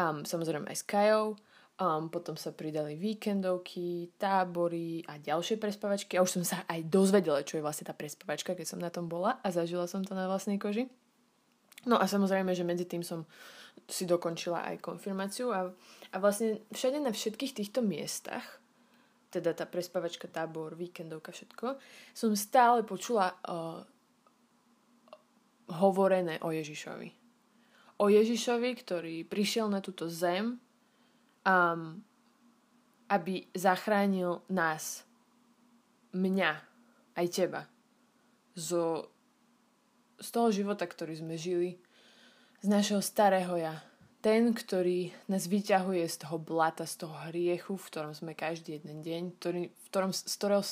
um, 0.00 0.24
samozrejme 0.24 0.70
aj 0.72 0.78
s 0.80 0.84
Kajou, 0.88 1.36
um, 1.80 2.06
potom 2.10 2.38
sa 2.38 2.54
pridali 2.54 2.94
víkendovky, 2.94 4.14
tábory 4.18 5.02
a 5.10 5.18
ďalšie 5.18 5.58
prespavačky 5.58 6.14
a 6.18 6.22
už 6.22 6.40
som 6.40 6.44
sa 6.46 6.62
aj 6.70 6.86
dozvedela, 6.86 7.42
čo 7.42 7.58
je 7.58 7.64
vlastne 7.64 7.88
tá 7.88 7.94
prespavačka, 7.96 8.54
keď 8.54 8.66
som 8.66 8.80
na 8.82 8.90
tom 8.90 9.10
bola 9.10 9.42
a 9.42 9.48
zažila 9.50 9.90
som 9.90 10.06
to 10.06 10.14
na 10.14 10.30
vlastnej 10.30 10.58
koži. 10.58 10.86
No 11.84 12.00
a 12.00 12.08
samozrejme, 12.08 12.56
že 12.56 12.64
medzi 12.64 12.88
tým 12.88 13.04
som 13.04 13.28
si 13.84 14.08
dokončila 14.08 14.64
aj 14.72 14.80
konfirmáciu 14.80 15.52
a, 15.52 15.68
a 16.14 16.16
vlastne 16.16 16.64
všade 16.72 17.02
na 17.02 17.12
všetkých 17.12 17.52
týchto 17.52 17.84
miestach, 17.84 18.62
teda 19.28 19.52
tá 19.52 19.66
prespavačka, 19.66 20.30
tábor, 20.30 20.78
víkendovka, 20.78 21.34
všetko, 21.34 21.76
som 22.14 22.30
stále 22.38 22.86
počula 22.86 23.34
uh, 23.44 23.82
hovorené 25.74 26.38
o 26.46 26.54
Ježišovi. 26.54 27.10
O 27.98 28.06
Ježišovi, 28.06 28.70
ktorý 28.78 29.16
prišiel 29.26 29.66
na 29.66 29.82
túto 29.82 30.06
zem, 30.06 30.62
um, 31.44 32.00
aby 33.08 33.46
zachránil 33.52 34.42
nás, 34.48 35.04
mňa, 36.16 36.52
aj 37.14 37.26
teba, 37.30 37.62
zo 38.56 39.14
z 40.24 40.28
toho 40.30 40.48
života, 40.50 40.86
ktorý 40.86 41.20
sme 41.20 41.34
žili, 41.36 41.76
z 42.64 42.66
našeho 42.70 43.04
starého 43.04 43.60
ja, 43.60 43.84
ten, 44.24 44.56
ktorý 44.56 45.12
nás 45.28 45.44
vyťahuje 45.44 46.08
z 46.08 46.16
toho 46.24 46.40
blata, 46.40 46.88
z 46.88 47.04
toho 47.04 47.12
hriechu, 47.28 47.76
v 47.76 47.88
ktorom 47.92 48.12
sme 48.16 48.32
každý 48.32 48.80
jeden 48.80 49.04
deň, 49.04 49.22
ktorý, 49.36 49.62
v 49.68 49.86
ktorom, 49.92 50.10
z 50.16 50.34
ktorého, 50.40 50.62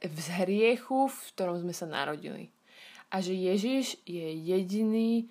v 0.00 0.18
hriechu, 0.40 1.12
v 1.12 1.18
ktorom 1.36 1.60
sme 1.60 1.76
sa 1.76 1.84
narodili. 1.84 2.48
A 3.12 3.20
že 3.20 3.36
Ježiš 3.36 4.00
je 4.08 4.32
jediný 4.32 5.28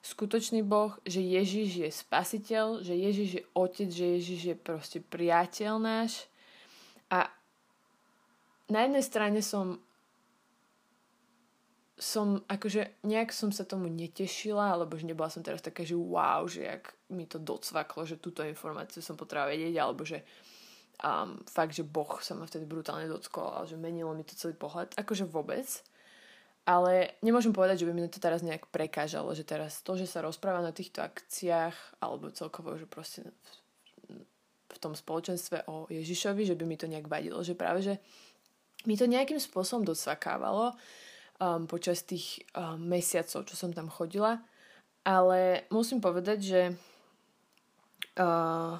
skutočný 0.00 0.64
Boh, 0.64 0.96
že 1.04 1.20
Ježiš 1.20 1.70
je 1.84 1.90
spasiteľ, 1.92 2.80
že 2.80 2.96
Ježiš 2.96 3.28
je 3.36 3.42
otec, 3.52 3.88
že 3.92 4.06
Ježiš 4.16 4.40
je 4.52 4.56
proste 4.56 4.98
priateľ 5.04 5.76
náš. 5.76 6.24
A 7.12 7.28
na 8.70 8.86
jednej 8.86 9.04
strane 9.04 9.40
som 9.44 9.82
som 12.00 12.40
akože 12.48 13.04
nejak 13.04 13.28
som 13.28 13.52
sa 13.52 13.68
tomu 13.68 13.92
netešila, 13.92 14.72
alebo 14.72 14.96
že 14.96 15.04
nebola 15.04 15.28
som 15.28 15.44
teraz 15.44 15.60
taká, 15.60 15.84
že 15.84 15.92
wow, 15.92 16.48
že 16.48 16.64
jak 16.64 16.96
mi 17.12 17.28
to 17.28 17.36
docvaklo, 17.36 18.08
že 18.08 18.16
túto 18.16 18.40
informáciu 18.40 19.04
som 19.04 19.20
potrebovala 19.20 19.52
vedieť, 19.52 19.76
alebo 19.76 20.08
že 20.08 20.24
um, 21.04 21.36
fakt, 21.44 21.76
že 21.76 21.84
Boh 21.84 22.16
sa 22.24 22.32
ma 22.32 22.48
vtedy 22.48 22.64
brutálne 22.64 23.04
dotkol 23.04 23.52
a 23.52 23.68
že 23.68 23.76
menilo 23.76 24.16
mi 24.16 24.24
to 24.24 24.32
celý 24.32 24.56
pohľad. 24.56 24.96
Akože 24.96 25.28
vôbec. 25.28 25.68
Ale 26.70 27.18
nemôžem 27.18 27.50
povedať, 27.50 27.82
že 27.82 27.88
by 27.90 27.92
mi 27.98 28.06
to 28.06 28.22
teraz 28.22 28.46
nejak 28.46 28.70
prekážalo, 28.70 29.34
že 29.34 29.42
teraz 29.42 29.82
to, 29.82 29.98
že 29.98 30.06
sa 30.06 30.22
rozpráva 30.22 30.62
na 30.62 30.70
týchto 30.70 31.02
akciách, 31.02 31.98
alebo 31.98 32.30
celkovo, 32.30 32.78
že 32.78 32.86
proste 32.86 33.26
v 34.70 34.78
tom 34.78 34.94
spoločenstve 34.94 35.66
o 35.66 35.90
Ježišovi, 35.90 36.46
že 36.46 36.54
by 36.54 36.62
mi 36.62 36.78
to 36.78 36.86
nejak 36.86 37.10
vadilo, 37.10 37.42
že 37.42 37.58
práve, 37.58 37.82
že 37.82 37.98
mi 38.86 38.94
to 38.94 39.10
nejakým 39.10 39.42
spôsobom 39.42 39.82
docvakávalo, 39.82 40.78
um, 41.42 41.66
počas 41.66 42.06
tých 42.06 42.46
um, 42.54 42.78
mesiacov, 42.78 43.50
čo 43.50 43.54
som 43.58 43.74
tam 43.74 43.90
chodila. 43.90 44.38
Ale 45.02 45.66
musím 45.74 45.98
povedať, 45.98 46.38
že 46.38 46.62
uh, 48.22 48.78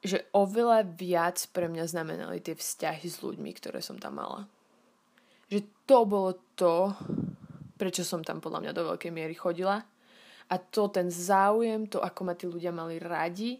že 0.00 0.24
oveľa 0.32 0.96
viac 0.96 1.36
pre 1.52 1.68
mňa 1.68 1.84
znamenali 1.84 2.40
tie 2.40 2.56
vzťahy 2.56 3.04
s 3.04 3.20
ľuďmi, 3.20 3.52
ktoré 3.56 3.84
som 3.84 4.00
tam 4.00 4.16
mala. 4.16 4.48
Že 5.50 5.60
to 5.84 5.98
bolo 6.06 6.30
to, 6.54 6.94
prečo 7.74 8.06
som 8.06 8.22
tam 8.22 8.38
podľa 8.38 8.70
mňa 8.70 8.72
do 8.72 8.86
veľkej 8.94 9.10
miery 9.10 9.34
chodila. 9.34 9.82
A 10.50 10.54
to 10.58 10.90
ten 10.90 11.10
záujem, 11.10 11.86
to 11.90 12.02
ako 12.02 12.20
ma 12.26 12.34
tí 12.34 12.46
ľudia 12.46 12.74
mali 12.74 12.98
radi 12.98 13.58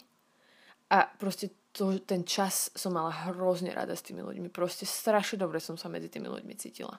a 0.91 1.07
proste 1.07 1.71
to, 1.71 1.95
ten 2.03 2.27
čas 2.27 2.75
som 2.75 2.99
mala 2.99 3.15
hrozne 3.31 3.71
rada 3.71 3.95
s 3.95 4.03
tými 4.03 4.27
ľuďmi. 4.27 4.51
Proste 4.51 4.83
strašne 4.83 5.39
dobre 5.39 5.63
som 5.63 5.79
sa 5.79 5.87
medzi 5.87 6.11
tými 6.11 6.27
ľuďmi 6.27 6.55
cítila. 6.59 6.99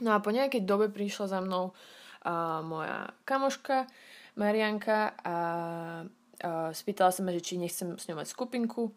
No 0.00 0.16
a 0.16 0.24
po 0.24 0.32
nejakej 0.32 0.64
dobe 0.64 0.88
prišla 0.88 1.26
za 1.28 1.38
mnou 1.44 1.76
uh, 1.76 2.64
moja 2.64 3.12
kamoška 3.28 3.84
Marianka 4.40 5.12
a 5.20 5.36
uh, 6.08 6.72
spýtala 6.72 7.12
sa 7.12 7.20
ma, 7.20 7.36
že 7.36 7.44
či 7.44 7.60
nechcem 7.60 8.00
s 8.00 8.08
ňou 8.08 8.16
mať 8.16 8.32
skupinku. 8.32 8.96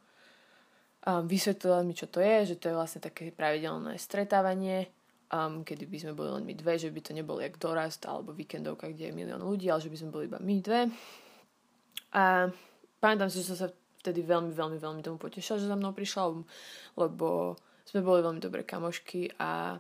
Um, 1.03 1.27
vysvetlila 1.27 1.83
mi, 1.83 1.91
čo 1.91 2.07
to 2.07 2.23
je, 2.23 2.55
že 2.55 2.59
to 2.63 2.71
je 2.71 2.79
vlastne 2.79 3.03
také 3.03 3.35
pravidelné 3.35 3.99
stretávanie, 3.99 4.87
um, 5.35 5.67
kedy 5.67 5.83
by 5.83 5.97
sme 5.99 6.13
boli 6.15 6.29
len 6.31 6.47
my 6.47 6.55
dve, 6.55 6.79
že 6.79 6.87
by 6.87 7.01
to 7.03 7.11
nebol 7.11 7.43
jak 7.43 7.59
dorast 7.59 8.07
alebo 8.07 8.31
víkendovka, 8.31 8.87
kde 8.87 9.11
je 9.11 9.17
milión 9.17 9.43
ľudí, 9.43 9.67
ale 9.67 9.83
že 9.83 9.91
by 9.91 9.97
sme 9.99 10.13
boli 10.15 10.31
iba 10.31 10.39
my 10.39 10.55
dve. 10.63 10.81
A 12.15 12.47
pamätám 13.03 13.27
si, 13.27 13.43
že 13.43 13.51
som 13.51 13.67
sa 13.67 13.69
vtedy 13.99 14.23
veľmi, 14.23 14.55
veľmi, 14.55 14.79
veľmi 14.79 15.01
tomu 15.03 15.19
potešila, 15.19 15.59
že 15.59 15.67
za 15.67 15.75
mnou 15.75 15.91
prišla, 15.91 16.39
lebo 16.95 17.59
sme 17.83 17.99
boli 17.99 18.23
veľmi 18.23 18.39
dobré 18.39 18.63
kamošky 18.63 19.35
a 19.43 19.79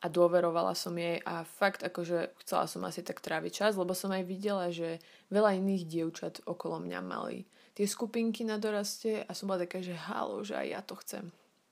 a 0.00 0.06
dôverovala 0.08 0.72
som 0.72 0.96
jej 0.96 1.20
a 1.28 1.44
fakt 1.44 1.84
akože 1.84 2.32
chcela 2.40 2.64
som 2.64 2.80
asi 2.88 3.04
tak 3.04 3.20
tráviť 3.20 3.52
čas, 3.52 3.72
lebo 3.76 3.92
som 3.92 4.08
aj 4.08 4.24
videla, 4.24 4.72
že 4.72 4.96
veľa 5.28 5.60
iných 5.60 5.84
dievčat 5.84 6.34
okolo 6.48 6.80
mňa 6.80 7.00
mali 7.04 7.44
tie 7.74 7.86
skupinky 7.86 8.42
na 8.44 8.58
doraste 8.58 9.22
a 9.24 9.30
som 9.34 9.50
bola 9.50 9.64
taká, 9.64 9.80
že 9.80 9.94
halo, 9.94 10.42
že 10.42 10.58
aj 10.58 10.66
ja 10.66 10.80
to 10.82 10.94
chcem. 11.00 11.24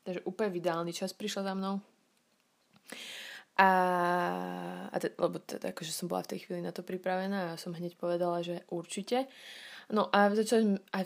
Takže 0.07 0.25
úplne 0.25 0.57
ideálny 0.57 0.93
čas 0.95 1.13
prišla 1.13 1.43
za 1.43 1.55
mnou. 1.55 1.83
A, 3.59 3.71
a 4.89 4.97
te, 5.03 5.11
lebo 5.19 5.43
teda 5.43 5.75
akože 5.75 5.91
som 5.91 6.07
bola 6.07 6.23
v 6.23 6.31
tej 6.37 6.47
chvíli 6.47 6.63
na 6.63 6.71
to 6.71 6.87
pripravená 6.87 7.53
a 7.53 7.61
som 7.61 7.75
hneď 7.75 7.99
povedala, 7.99 8.39
že 8.41 8.63
určite. 8.71 9.27
No 9.91 10.07
a 10.15 10.31
začali, 10.31 10.79
a 10.95 11.03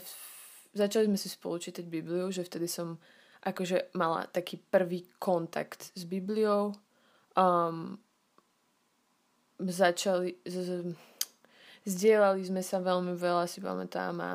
začali 0.77 1.09
sme 1.09 1.17
si 1.17 1.33
spolu 1.33 1.57
čítať 1.57 1.81
Bibliu, 1.89 2.29
že 2.29 2.45
vtedy 2.45 2.69
som 2.69 3.01
akože 3.43 3.97
mala 3.97 4.29
taký 4.29 4.61
prvý 4.61 5.09
kontakt 5.19 5.91
s 5.97 6.07
Bibliou, 6.07 6.71
um, 7.35 7.99
začali, 9.59 10.39
z, 10.47 10.55
z, 10.63 10.71
zdieľali 11.83 12.39
sme 12.47 12.63
sa 12.63 12.79
veľmi 12.79 13.17
veľa, 13.19 13.49
si 13.51 13.59
pamätám 13.59 14.15
a 14.23 14.31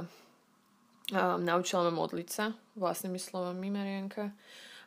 um, 1.12 1.40
naučila 1.42 1.88
ma 1.88 1.92
modliť 1.94 2.28
sa 2.28 2.52
vlastnými 2.76 3.20
slovami 3.20 3.68
Marianka. 3.68 4.32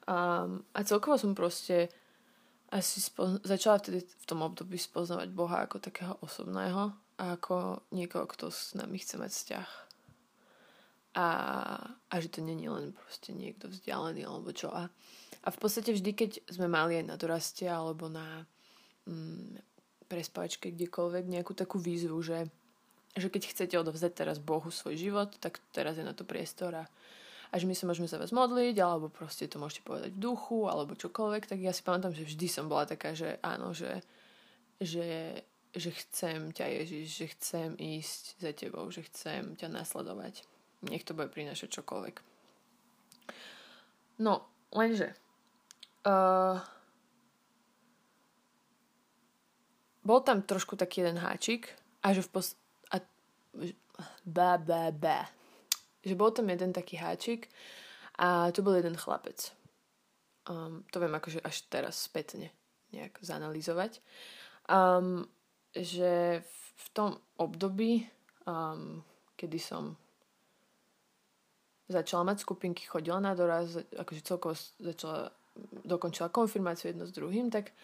Um, 0.09 0.65
a 0.73 0.81
celkovo 0.81 1.15
som 1.17 1.37
proste 1.37 1.91
asi 2.71 3.03
spo- 3.03 3.41
začala 3.43 3.77
vtedy 3.83 4.01
v 4.03 4.25
tom 4.25 4.41
období 4.41 4.79
spoznávať 4.79 5.29
Boha 5.31 5.67
ako 5.67 5.77
takého 5.83 6.15
osobného 6.23 6.95
a 7.19 7.23
ako 7.35 7.85
niekoho, 7.91 8.25
kto 8.25 8.49
s 8.49 8.73
nami 8.73 8.97
chce 8.97 9.19
mať 9.19 9.31
vzťah. 9.31 9.69
A, 11.11 11.27
a 12.07 12.13
že 12.23 12.31
to 12.31 12.39
není 12.39 12.71
len 12.71 12.95
proste 12.95 13.35
niekto 13.35 13.67
vzdialený 13.67 14.23
alebo 14.23 14.55
čo. 14.55 14.71
A 14.71 14.87
a 15.41 15.49
v 15.49 15.57
podstate 15.57 15.89
vždy, 15.89 16.11
keď 16.13 16.31
sme 16.53 16.69
mali 16.69 17.01
aj 17.01 17.05
na 17.09 17.15
doraste 17.17 17.65
alebo 17.65 18.05
na 18.05 18.45
mm, 19.09 19.57
prespáčke 20.05 20.69
kdekoľvek 20.69 21.25
nejakú 21.25 21.57
takú 21.57 21.81
výzvu, 21.81 22.13
že, 22.21 22.45
že 23.17 23.27
keď 23.27 23.51
chcete 23.51 23.75
odovzdať 23.75 24.11
teraz 24.15 24.37
Bohu 24.39 24.71
svoj 24.71 24.95
život, 24.95 25.35
tak 25.39 25.59
teraz 25.75 25.99
je 25.99 26.05
na 26.05 26.15
to 26.15 26.23
priestor 26.23 26.71
a, 26.73 26.85
a 27.51 27.55
že 27.59 27.67
my 27.67 27.75
sa 27.75 27.87
môžeme 27.87 28.07
za 28.07 28.15
vás 28.15 28.31
modliť, 28.31 28.75
alebo 28.79 29.11
proste 29.11 29.47
to 29.51 29.59
môžete 29.59 29.83
povedať 29.83 30.15
v 30.15 30.23
duchu, 30.23 30.67
alebo 30.71 30.95
čokoľvek, 30.95 31.51
tak 31.51 31.59
ja 31.59 31.75
si 31.75 31.83
pamätám, 31.83 32.15
že 32.15 32.23
vždy 32.23 32.47
som 32.47 32.71
bola 32.71 32.87
taká, 32.87 33.11
že 33.11 33.39
áno, 33.43 33.75
že, 33.75 33.99
že, 34.79 35.41
že 35.75 35.89
chcem 35.91 36.55
ťa 36.55 36.65
Ježiš, 36.81 37.05
že 37.11 37.25
chcem 37.35 37.69
ísť 37.75 38.23
za 38.39 38.51
tebou, 38.55 38.87
že 38.87 39.03
chcem 39.11 39.59
ťa 39.59 39.67
nasledovať. 39.67 40.47
Nech 40.87 41.03
to 41.03 41.11
bude 41.11 41.29
prinašať 41.29 41.81
čokoľvek. 41.81 42.15
No, 44.21 44.47
lenže 44.71 45.17
Uh, 46.01 46.57
bol 50.01 50.25
tam 50.25 50.41
trošku 50.41 50.73
taký 50.73 51.05
jeden 51.05 51.21
háčik 51.21 51.77
a 52.01 52.09
že 52.09 52.25
v 52.25 52.29
pos... 52.33 52.57
Ba, 54.25 54.57
ba, 54.57 54.91
ba. 54.91 55.27
Že 56.01 56.13
bol 56.17 56.31
tam 56.31 56.49
jeden 56.49 56.73
taký 56.73 56.97
háčik 56.97 57.51
a 58.17 58.49
to 58.51 58.65
bol 58.65 58.73
jeden 58.73 58.97
chlapec. 58.97 59.53
Um, 60.49 60.81
to 60.89 60.97
viem 60.97 61.13
akože 61.13 61.43
až 61.45 61.69
teraz 61.69 62.09
spätne 62.09 62.49
nejak 62.89 63.21
zanalizovať. 63.21 64.01
Um, 64.65 65.29
že 65.71 66.41
v 66.75 66.87
tom 66.91 67.21
období, 67.37 68.09
um, 68.49 69.05
kedy 69.37 69.59
som 69.61 69.95
začala 71.91 72.33
mať 72.33 72.41
skupinky, 72.41 72.87
chodila 72.87 73.19
na 73.19 73.35
doraz, 73.35 73.77
akože 73.93 74.21
celkovo 74.23 74.55
začala 74.79 75.29
dokončila 75.85 76.31
konfirmáciu 76.31 76.95
jedno 76.95 77.03
s 77.03 77.11
druhým, 77.11 77.51
tak 77.51 77.75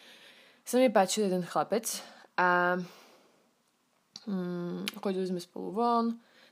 sa 0.64 0.80
mi 0.80 0.88
páčil 0.88 1.28
jeden 1.28 1.44
chlapec 1.44 1.84
a 2.40 2.80
mm, 4.28 5.00
chodili 5.00 5.26
sme 5.26 5.42
spolu 5.42 5.72
von, 5.74 6.06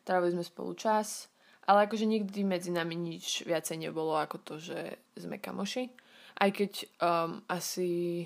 trávili 0.07 0.33
sme 0.39 0.43
spolu 0.47 0.73
čas, 0.73 1.27
ale 1.65 1.89
akože 1.89 2.05
nikdy 2.05 2.45
medzi 2.45 2.69
nami 2.69 2.95
nič 2.95 3.43
viacej 3.43 3.77
nebolo 3.77 4.15
ako 4.15 4.37
to, 4.41 4.53
že 4.61 4.79
sme 5.17 5.41
kamoši. 5.41 5.89
Aj 6.35 6.49
keď 6.51 6.71
um, 7.01 7.41
asi 7.47 8.23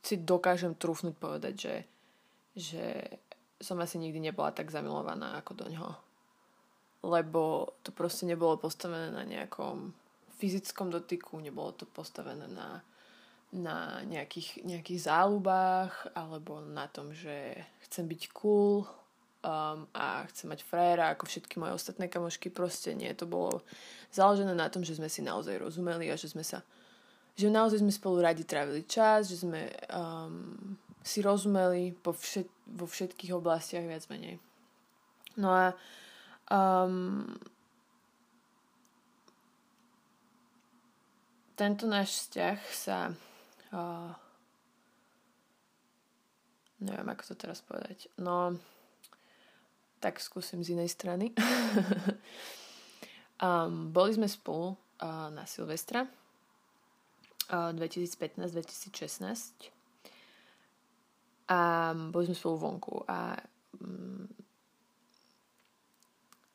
si 0.00 0.14
dokážem 0.16 0.76
trúfnuť 0.76 1.14
povedať, 1.16 1.54
že, 1.56 1.76
že 2.56 2.84
som 3.60 3.76
asi 3.84 4.00
nikdy 4.00 4.32
nebola 4.32 4.54
tak 4.54 4.72
zamilovaná 4.72 5.36
ako 5.40 5.52
do 5.52 5.66
ňoho. 5.68 5.94
Lebo 7.04 7.74
to 7.84 7.92
proste 7.92 8.24
nebolo 8.24 8.56
postavené 8.60 9.12
na 9.12 9.24
nejakom 9.24 9.92
fyzickom 10.40 10.88
dotyku, 10.88 11.36
nebolo 11.40 11.76
to 11.76 11.84
postavené 11.84 12.48
na, 12.48 12.80
na 13.50 14.06
nejakých, 14.06 14.62
nejakých 14.62 15.10
záľubách 15.10 16.14
alebo 16.14 16.62
na 16.62 16.86
tom, 16.86 17.10
že 17.10 17.58
chcem 17.86 18.06
byť 18.06 18.22
cool 18.30 18.86
um, 19.42 19.90
a 19.90 20.22
chcem 20.30 20.46
mať 20.46 20.62
frajera 20.62 21.10
ako 21.10 21.26
všetky 21.26 21.58
moje 21.58 21.74
ostatné 21.74 22.06
kamošky. 22.06 22.46
Proste 22.54 22.94
nie, 22.94 23.10
to 23.18 23.26
bolo 23.26 23.66
založené 24.14 24.54
na 24.54 24.70
tom, 24.70 24.86
že 24.86 24.94
sme 24.94 25.10
si 25.10 25.26
naozaj 25.26 25.58
rozumeli 25.58 26.06
a 26.10 26.16
že 26.16 26.30
sme 26.30 26.46
sa 26.46 26.62
že 27.38 27.48
naozaj 27.48 27.80
sme 27.80 27.94
spolu 27.94 28.20
radi 28.20 28.44
trávili 28.44 28.84
čas, 28.84 29.32
že 29.32 29.40
sme 29.40 29.72
um, 29.88 30.76
si 31.00 31.24
rozumeli 31.24 31.96
po 31.96 32.12
všet, 32.12 32.44
vo 32.76 32.84
všetkých 32.84 33.32
oblastiach 33.32 33.86
viac 33.86 34.04
menej. 34.12 34.36
No 35.40 35.48
a 35.48 35.72
um, 36.52 37.24
tento 41.56 41.88
náš 41.88 42.28
vzťah 42.28 42.58
sa 42.68 42.98
uh, 43.74 44.12
neviem, 46.80 47.08
ako 47.08 47.22
to 47.32 47.34
teraz 47.36 47.60
povedať. 47.60 48.08
No, 48.16 48.56
tak 50.00 50.20
skúsim 50.20 50.64
z 50.64 50.72
inej 50.74 50.96
strany. 50.96 51.32
um, 53.44 53.92
boli 53.92 54.16
sme 54.16 54.28
spolu 54.28 54.74
uh, 54.74 55.28
na 55.28 55.44
Silvestra 55.44 56.08
uh, 57.52 57.70
2015-2016 57.76 59.70
a 61.50 61.90
boli 62.14 62.24
sme 62.30 62.36
spolu 62.38 62.56
vonku 62.62 63.04
a 63.10 63.34
um, 63.82 64.24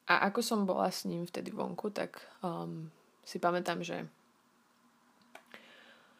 a 0.05 0.29
ako 0.29 0.39
som 0.45 0.69
bola 0.69 0.93
s 0.93 1.09
ním 1.09 1.25
vtedy 1.25 1.49
vonku, 1.49 1.89
tak 1.89 2.21
um, 2.45 2.93
si 3.25 3.41
pamätám, 3.41 3.81
že 3.81 4.05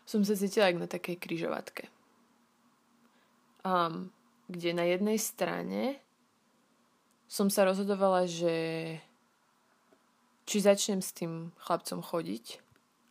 som 0.06 0.22
sa 0.22 0.38
cítila 0.38 0.70
jak 0.70 0.80
na 0.80 0.88
takej 0.90 1.18
kryžovatke. 1.18 1.90
Um, 3.66 4.14
kde 4.46 4.78
na 4.78 4.86
jednej 4.86 5.18
strane 5.18 5.98
som 7.26 7.50
sa 7.50 7.66
rozhodovala, 7.66 8.30
že 8.30 8.54
či 10.46 10.58
začnem 10.62 11.02
s 11.02 11.10
tým 11.10 11.50
chlapcom 11.58 12.06
chodiť 12.06 12.62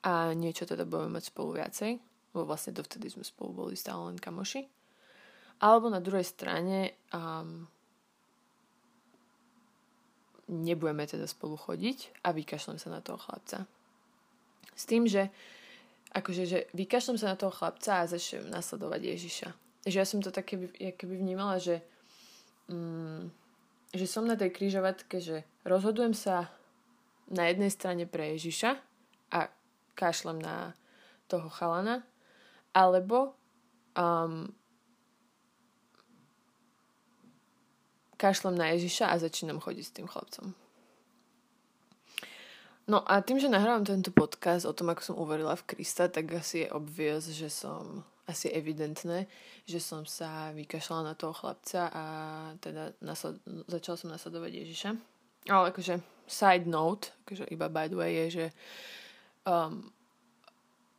a 0.06 0.30
niečo 0.38 0.70
teda 0.70 0.86
budeme 0.86 1.18
mať 1.18 1.34
spolu 1.34 1.58
viacej, 1.58 1.98
lebo 2.30 2.46
vlastne 2.46 2.78
dovtedy 2.78 3.10
sme 3.10 3.26
spolu 3.26 3.66
boli 3.66 3.74
stále 3.74 4.14
len 4.14 4.18
kamoši. 4.22 4.70
Alebo 5.58 5.90
na 5.90 5.98
druhej 5.98 6.22
strane 6.22 6.94
um, 7.10 7.66
nebudeme 10.46 11.02
teda 11.10 11.26
spolu 11.26 11.58
chodiť 11.58 12.22
a 12.22 12.30
vykašlem 12.30 12.78
sa 12.78 12.94
na 12.94 13.02
toho 13.02 13.18
chlapca. 13.18 13.66
S 14.74 14.86
tým, 14.86 15.10
že 15.10 15.34
akože, 16.14 16.42
že 16.46 16.58
vykašlem 16.72 17.18
sa 17.18 17.34
na 17.34 17.36
toho 17.36 17.50
chlapca 17.50 18.00
a 18.00 18.08
začnem 18.08 18.46
nasledovať 18.46 19.00
Ježiša. 19.02 19.48
Že 19.84 19.96
ja 19.98 20.06
som 20.06 20.22
to 20.22 20.30
také 20.30 20.56
keby 20.94 21.14
vnímala, 21.18 21.58
že, 21.58 21.82
mm, 22.70 23.28
že 23.92 24.06
som 24.06 24.24
na 24.24 24.38
tej 24.38 24.54
kryžovatke, 24.54 25.18
že 25.18 25.42
rozhodujem 25.66 26.14
sa 26.14 26.54
na 27.28 27.50
jednej 27.50 27.68
strane 27.68 28.06
pre 28.06 28.38
Ježiša 28.38 28.78
a 29.34 29.50
kašlem 29.98 30.38
na 30.38 30.72
toho 31.26 31.50
chalana, 31.50 32.06
alebo 32.70 33.34
um, 33.98 34.54
kašlem 38.16 38.54
na 38.54 38.72
Ježiša 38.76 39.10
a 39.10 39.18
začínam 39.18 39.58
chodiť 39.58 39.84
s 39.84 39.94
tým 39.94 40.06
chlapcom. 40.06 40.63
No 42.84 43.00
a 43.00 43.24
tým, 43.24 43.40
že 43.40 43.48
nahrávam 43.48 43.80
tento 43.80 44.12
podcast 44.12 44.68
o 44.68 44.76
tom, 44.76 44.92
ako 44.92 45.02
som 45.02 45.16
uverila 45.16 45.56
v 45.56 45.64
Krista, 45.72 46.12
tak 46.12 46.28
asi 46.36 46.68
je 46.68 46.68
obvious, 46.68 47.32
že 47.32 47.48
som, 47.48 48.04
asi 48.28 48.52
evidentné, 48.52 49.24
že 49.64 49.80
som 49.80 50.04
sa 50.04 50.52
vykašľala 50.52 51.12
na 51.12 51.14
toho 51.16 51.32
chlapca 51.32 51.88
a 51.88 52.04
teda 52.60 52.92
nasled, 53.00 53.40
začala 53.72 53.96
som 53.96 54.12
nasledovať 54.12 54.52
Ježiša. 54.52 54.90
Ale 55.48 55.72
akože 55.72 56.00
side 56.28 56.68
note, 56.68 57.12
akože 57.24 57.48
iba 57.48 57.72
by 57.72 57.88
the 57.88 57.96
way 57.96 58.12
je, 58.24 58.26
že 58.28 58.46
um, 59.48 59.88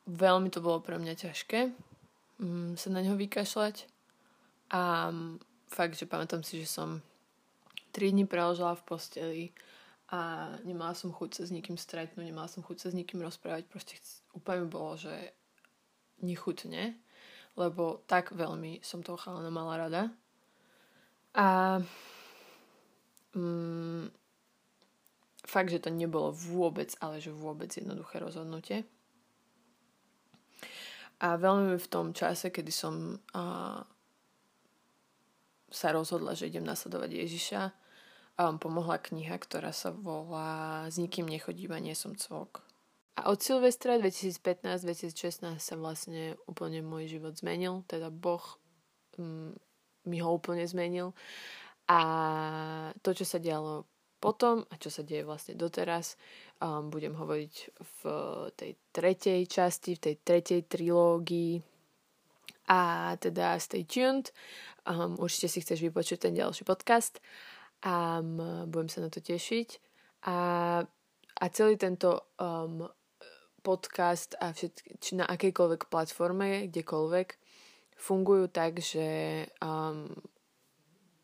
veľmi 0.10 0.50
to 0.50 0.65
bolo 0.65 0.82
pre 0.82 0.98
mňa 0.98 1.13
ťažké 1.17 1.69
um, 2.41 2.74
sa 2.78 2.89
na 2.89 3.02
neho 3.02 3.17
vykašľať 3.17 3.86
a 4.74 5.13
um, 5.13 5.38
fakt, 5.69 5.98
že 5.98 6.10
pamätám 6.10 6.41
si, 6.41 6.62
že 6.62 6.69
som 6.69 7.02
3 7.93 8.12
dní 8.12 8.26
preložila 8.26 8.76
v 8.76 8.86
posteli 8.86 9.41
a 10.10 10.54
nemala 10.62 10.94
som 10.94 11.10
chuť 11.10 11.41
sa 11.41 11.44
s 11.50 11.54
nikým 11.54 11.82
stretnúť, 11.82 12.22
nemala 12.22 12.46
som 12.46 12.62
chuť 12.62 12.78
sa 12.78 12.88
s 12.94 12.98
nikým 12.98 13.26
rozprávať, 13.26 13.65
proste 13.65 13.98
úplne 14.38 14.70
bolo, 14.70 14.94
že 15.02 15.34
nechutne, 16.22 16.94
lebo 17.58 18.06
tak 18.06 18.30
veľmi 18.30 18.86
som 18.86 19.02
toho 19.02 19.18
chalana 19.18 19.50
mala 19.50 19.82
rada. 19.82 20.04
A 21.34 21.82
mm, 23.34 24.13
fakt, 25.46 25.74
že 25.74 25.82
to 25.82 25.89
nebolo 25.89 26.30
vôbec, 26.32 26.94
ale 27.02 27.18
že 27.18 27.34
vôbec 27.34 27.74
jednoduché 27.74 28.22
rozhodnutie. 28.22 28.86
A 31.24 31.39
veľmi 31.39 31.80
v 31.80 31.91
tom 31.91 32.12
čase, 32.12 32.52
kedy 32.52 32.70
som 32.70 33.18
a, 33.34 33.82
sa 35.72 35.89
rozhodla, 35.96 36.36
že 36.36 36.52
idem 36.52 36.63
nasledovať 36.63 37.10
Ježiša, 37.24 37.62
um, 38.39 38.60
pomohla 38.60 39.00
kniha, 39.00 39.36
ktorá 39.39 39.71
sa 39.71 39.91
volá 39.91 40.86
S 40.88 41.00
nikým 41.00 41.28
nechodím 41.28 41.71
a 41.76 41.80
nie 41.80 41.95
som 41.95 42.15
cvok. 42.15 42.63
A 43.15 43.32
od 43.32 43.39
Silvestra 43.39 43.95
2015-2016 43.95 45.56
sa 45.56 45.76
vlastne 45.80 46.36
úplne 46.52 46.84
môj 46.84 47.15
život 47.15 47.32
zmenil, 47.39 47.88
teda 47.88 48.12
Boh 48.12 48.43
um, 49.15 49.56
mi 50.04 50.19
ho 50.19 50.30
úplne 50.36 50.67
zmenil. 50.67 51.15
A 51.88 52.00
to, 53.00 53.15
čo 53.15 53.24
sa 53.24 53.39
dialo 53.39 53.88
potom 54.19 54.65
a 54.67 54.76
čo 54.82 54.89
sa 54.89 55.06
deje 55.06 55.21
vlastne 55.21 55.54
doteraz, 55.56 56.17
um, 56.60 56.89
budem 56.89 57.13
hovoriť 57.15 57.54
v 57.78 58.00
tej 58.58 58.71
tretej 58.89 59.41
časti, 59.48 59.95
v 59.95 60.02
tej 60.02 60.15
tretej 60.19 60.62
trilógii. 60.65 61.62
A 62.65 63.13
teda 63.21 63.56
stay 63.62 63.86
tuned. 63.86 64.34
Um, 64.84 65.15
určite 65.21 65.48
si 65.48 65.62
chceš 65.62 65.80
vypočuť 65.86 66.28
ten 66.28 66.34
ďalší 66.34 66.65
podcast 66.65 67.21
a 67.86 68.19
budem 68.65 68.89
sa 68.89 69.06
na 69.06 69.10
to 69.13 69.21
tešiť. 69.21 69.69
A, 70.26 70.38
a 71.38 71.45
celý 71.54 71.78
tento 71.78 72.34
um, 72.41 72.89
podcast 73.62 74.34
a 74.41 74.50
všetky, 74.50 74.98
či 74.98 75.21
na 75.21 75.30
akejkoľvek 75.30 75.86
platforme, 75.86 76.65
kdekoľvek, 76.74 77.28
fungujú 77.93 78.50
tak, 78.50 78.82
že 78.82 79.45
um, 79.62 80.10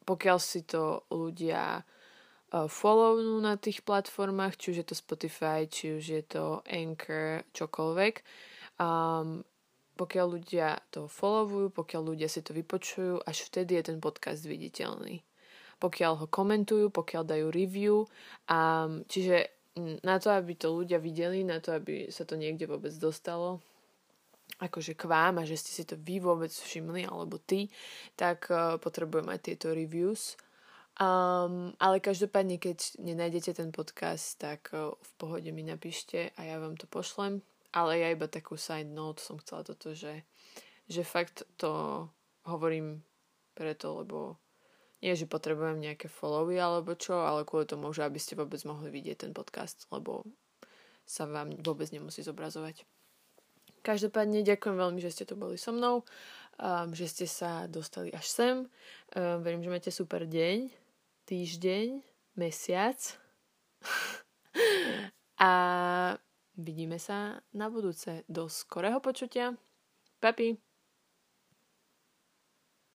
pokiaľ 0.05 0.37
si 0.37 0.61
to 0.69 1.09
ľudia 1.09 1.81
uh, 1.81 2.69
follownú 2.69 3.41
na 3.41 3.57
tých 3.57 3.81
platformách, 3.81 4.61
či 4.61 4.77
už 4.77 4.77
je 4.85 4.87
to 4.93 4.95
Spotify, 4.95 5.65
či 5.65 5.97
už 5.97 6.03
je 6.05 6.23
to 6.29 6.61
Anchor, 6.69 7.41
čokoľvek, 7.57 8.13
um, 8.77 9.41
pokiaľ 9.97 10.27
ľudia 10.29 10.77
to 10.93 11.09
followujú, 11.09 11.73
pokiaľ 11.73 12.13
ľudia 12.13 12.29
si 12.29 12.45
to 12.45 12.53
vypočujú, 12.53 13.17
až 13.25 13.49
vtedy 13.49 13.81
je 13.81 13.89
ten 13.89 13.97
podcast 13.97 14.45
viditeľný 14.45 15.25
pokiaľ 15.81 16.13
ho 16.21 16.27
komentujú, 16.29 16.93
pokiaľ 16.93 17.23
dajú 17.25 17.47
review. 17.49 18.05
A, 18.45 18.85
čiže 19.09 19.49
na 20.05 20.21
to, 20.21 20.29
aby 20.29 20.53
to 20.53 20.69
ľudia 20.69 21.01
videli, 21.01 21.41
na 21.41 21.57
to, 21.57 21.73
aby 21.73 22.13
sa 22.13 22.27
to 22.27 22.37
niekde 22.37 22.69
vôbec 22.69 22.93
dostalo, 23.01 23.63
akože 24.61 24.93
k 24.93 25.03
vám 25.09 25.41
a 25.41 25.47
že 25.47 25.57
ste 25.57 25.71
si 25.73 25.83
to 25.87 25.97
vy 25.97 26.21
vôbec 26.21 26.51
všimli, 26.51 27.09
alebo 27.09 27.41
ty, 27.41 27.71
tak 28.13 28.51
uh, 28.53 28.77
potrebujem 28.77 29.31
aj 29.31 29.39
tieto 29.41 29.73
reviews. 29.73 30.37
Um, 30.99 31.71
ale 31.79 32.03
každopádne, 32.03 32.59
keď 32.59 32.99
nenájdete 32.99 33.57
ten 33.57 33.71
podcast, 33.71 34.37
tak 34.37 34.69
uh, 34.75 34.93
v 34.93 35.11
pohode 35.17 35.49
mi 35.49 35.63
napíšte 35.63 36.35
a 36.35 36.39
ja 36.45 36.59
vám 36.61 36.77
to 36.77 36.85
pošlem. 36.85 37.41
Ale 37.71 38.03
ja 38.03 38.11
iba 38.11 38.27
takú 38.27 38.59
side 38.59 38.91
note 38.91 39.23
som 39.23 39.39
chcela 39.39 39.63
toto, 39.63 39.95
že, 39.95 40.27
že 40.91 41.07
fakt 41.07 41.47
to 41.55 42.03
hovorím 42.43 42.99
preto, 43.55 44.03
lebo 44.03 44.35
nie, 45.01 45.17
že 45.17 45.25
potrebujem 45.25 45.81
nejaké 45.81 46.05
followy 46.07 46.61
alebo 46.61 46.93
čo, 46.93 47.25
ale 47.25 47.41
kvôli 47.41 47.65
tomu, 47.65 47.89
že 47.89 48.05
aby 48.05 48.21
ste 48.21 48.37
vôbec 48.37 48.61
mohli 48.69 48.93
vidieť 48.93 49.25
ten 49.27 49.31
podcast, 49.33 49.89
lebo 49.89 50.21
sa 51.05 51.25
vám 51.25 51.57
vôbec 51.59 51.89
nemusí 51.89 52.21
zobrazovať. 52.21 52.85
Každopádne 53.81 54.45
ďakujem 54.45 54.77
veľmi, 54.77 55.01
že 55.01 55.09
ste 55.09 55.25
tu 55.25 55.33
boli 55.33 55.57
so 55.57 55.73
mnou, 55.73 56.05
um, 56.61 56.89
že 56.93 57.09
ste 57.09 57.25
sa 57.25 57.65
dostali 57.65 58.13
až 58.13 58.29
sem. 58.29 58.55
Um, 59.17 59.41
verím, 59.41 59.65
že 59.65 59.73
máte 59.73 59.89
super 59.89 60.29
deň, 60.29 60.69
týždeň, 61.25 62.05
mesiac. 62.37 62.97
A 65.41 65.51
vidíme 66.53 67.01
sa 67.01 67.41
na 67.57 67.73
budúce. 67.73 68.21
Do 68.29 68.45
skorého 68.45 69.01
počutia. 69.01 69.57
Papi. 70.21 70.70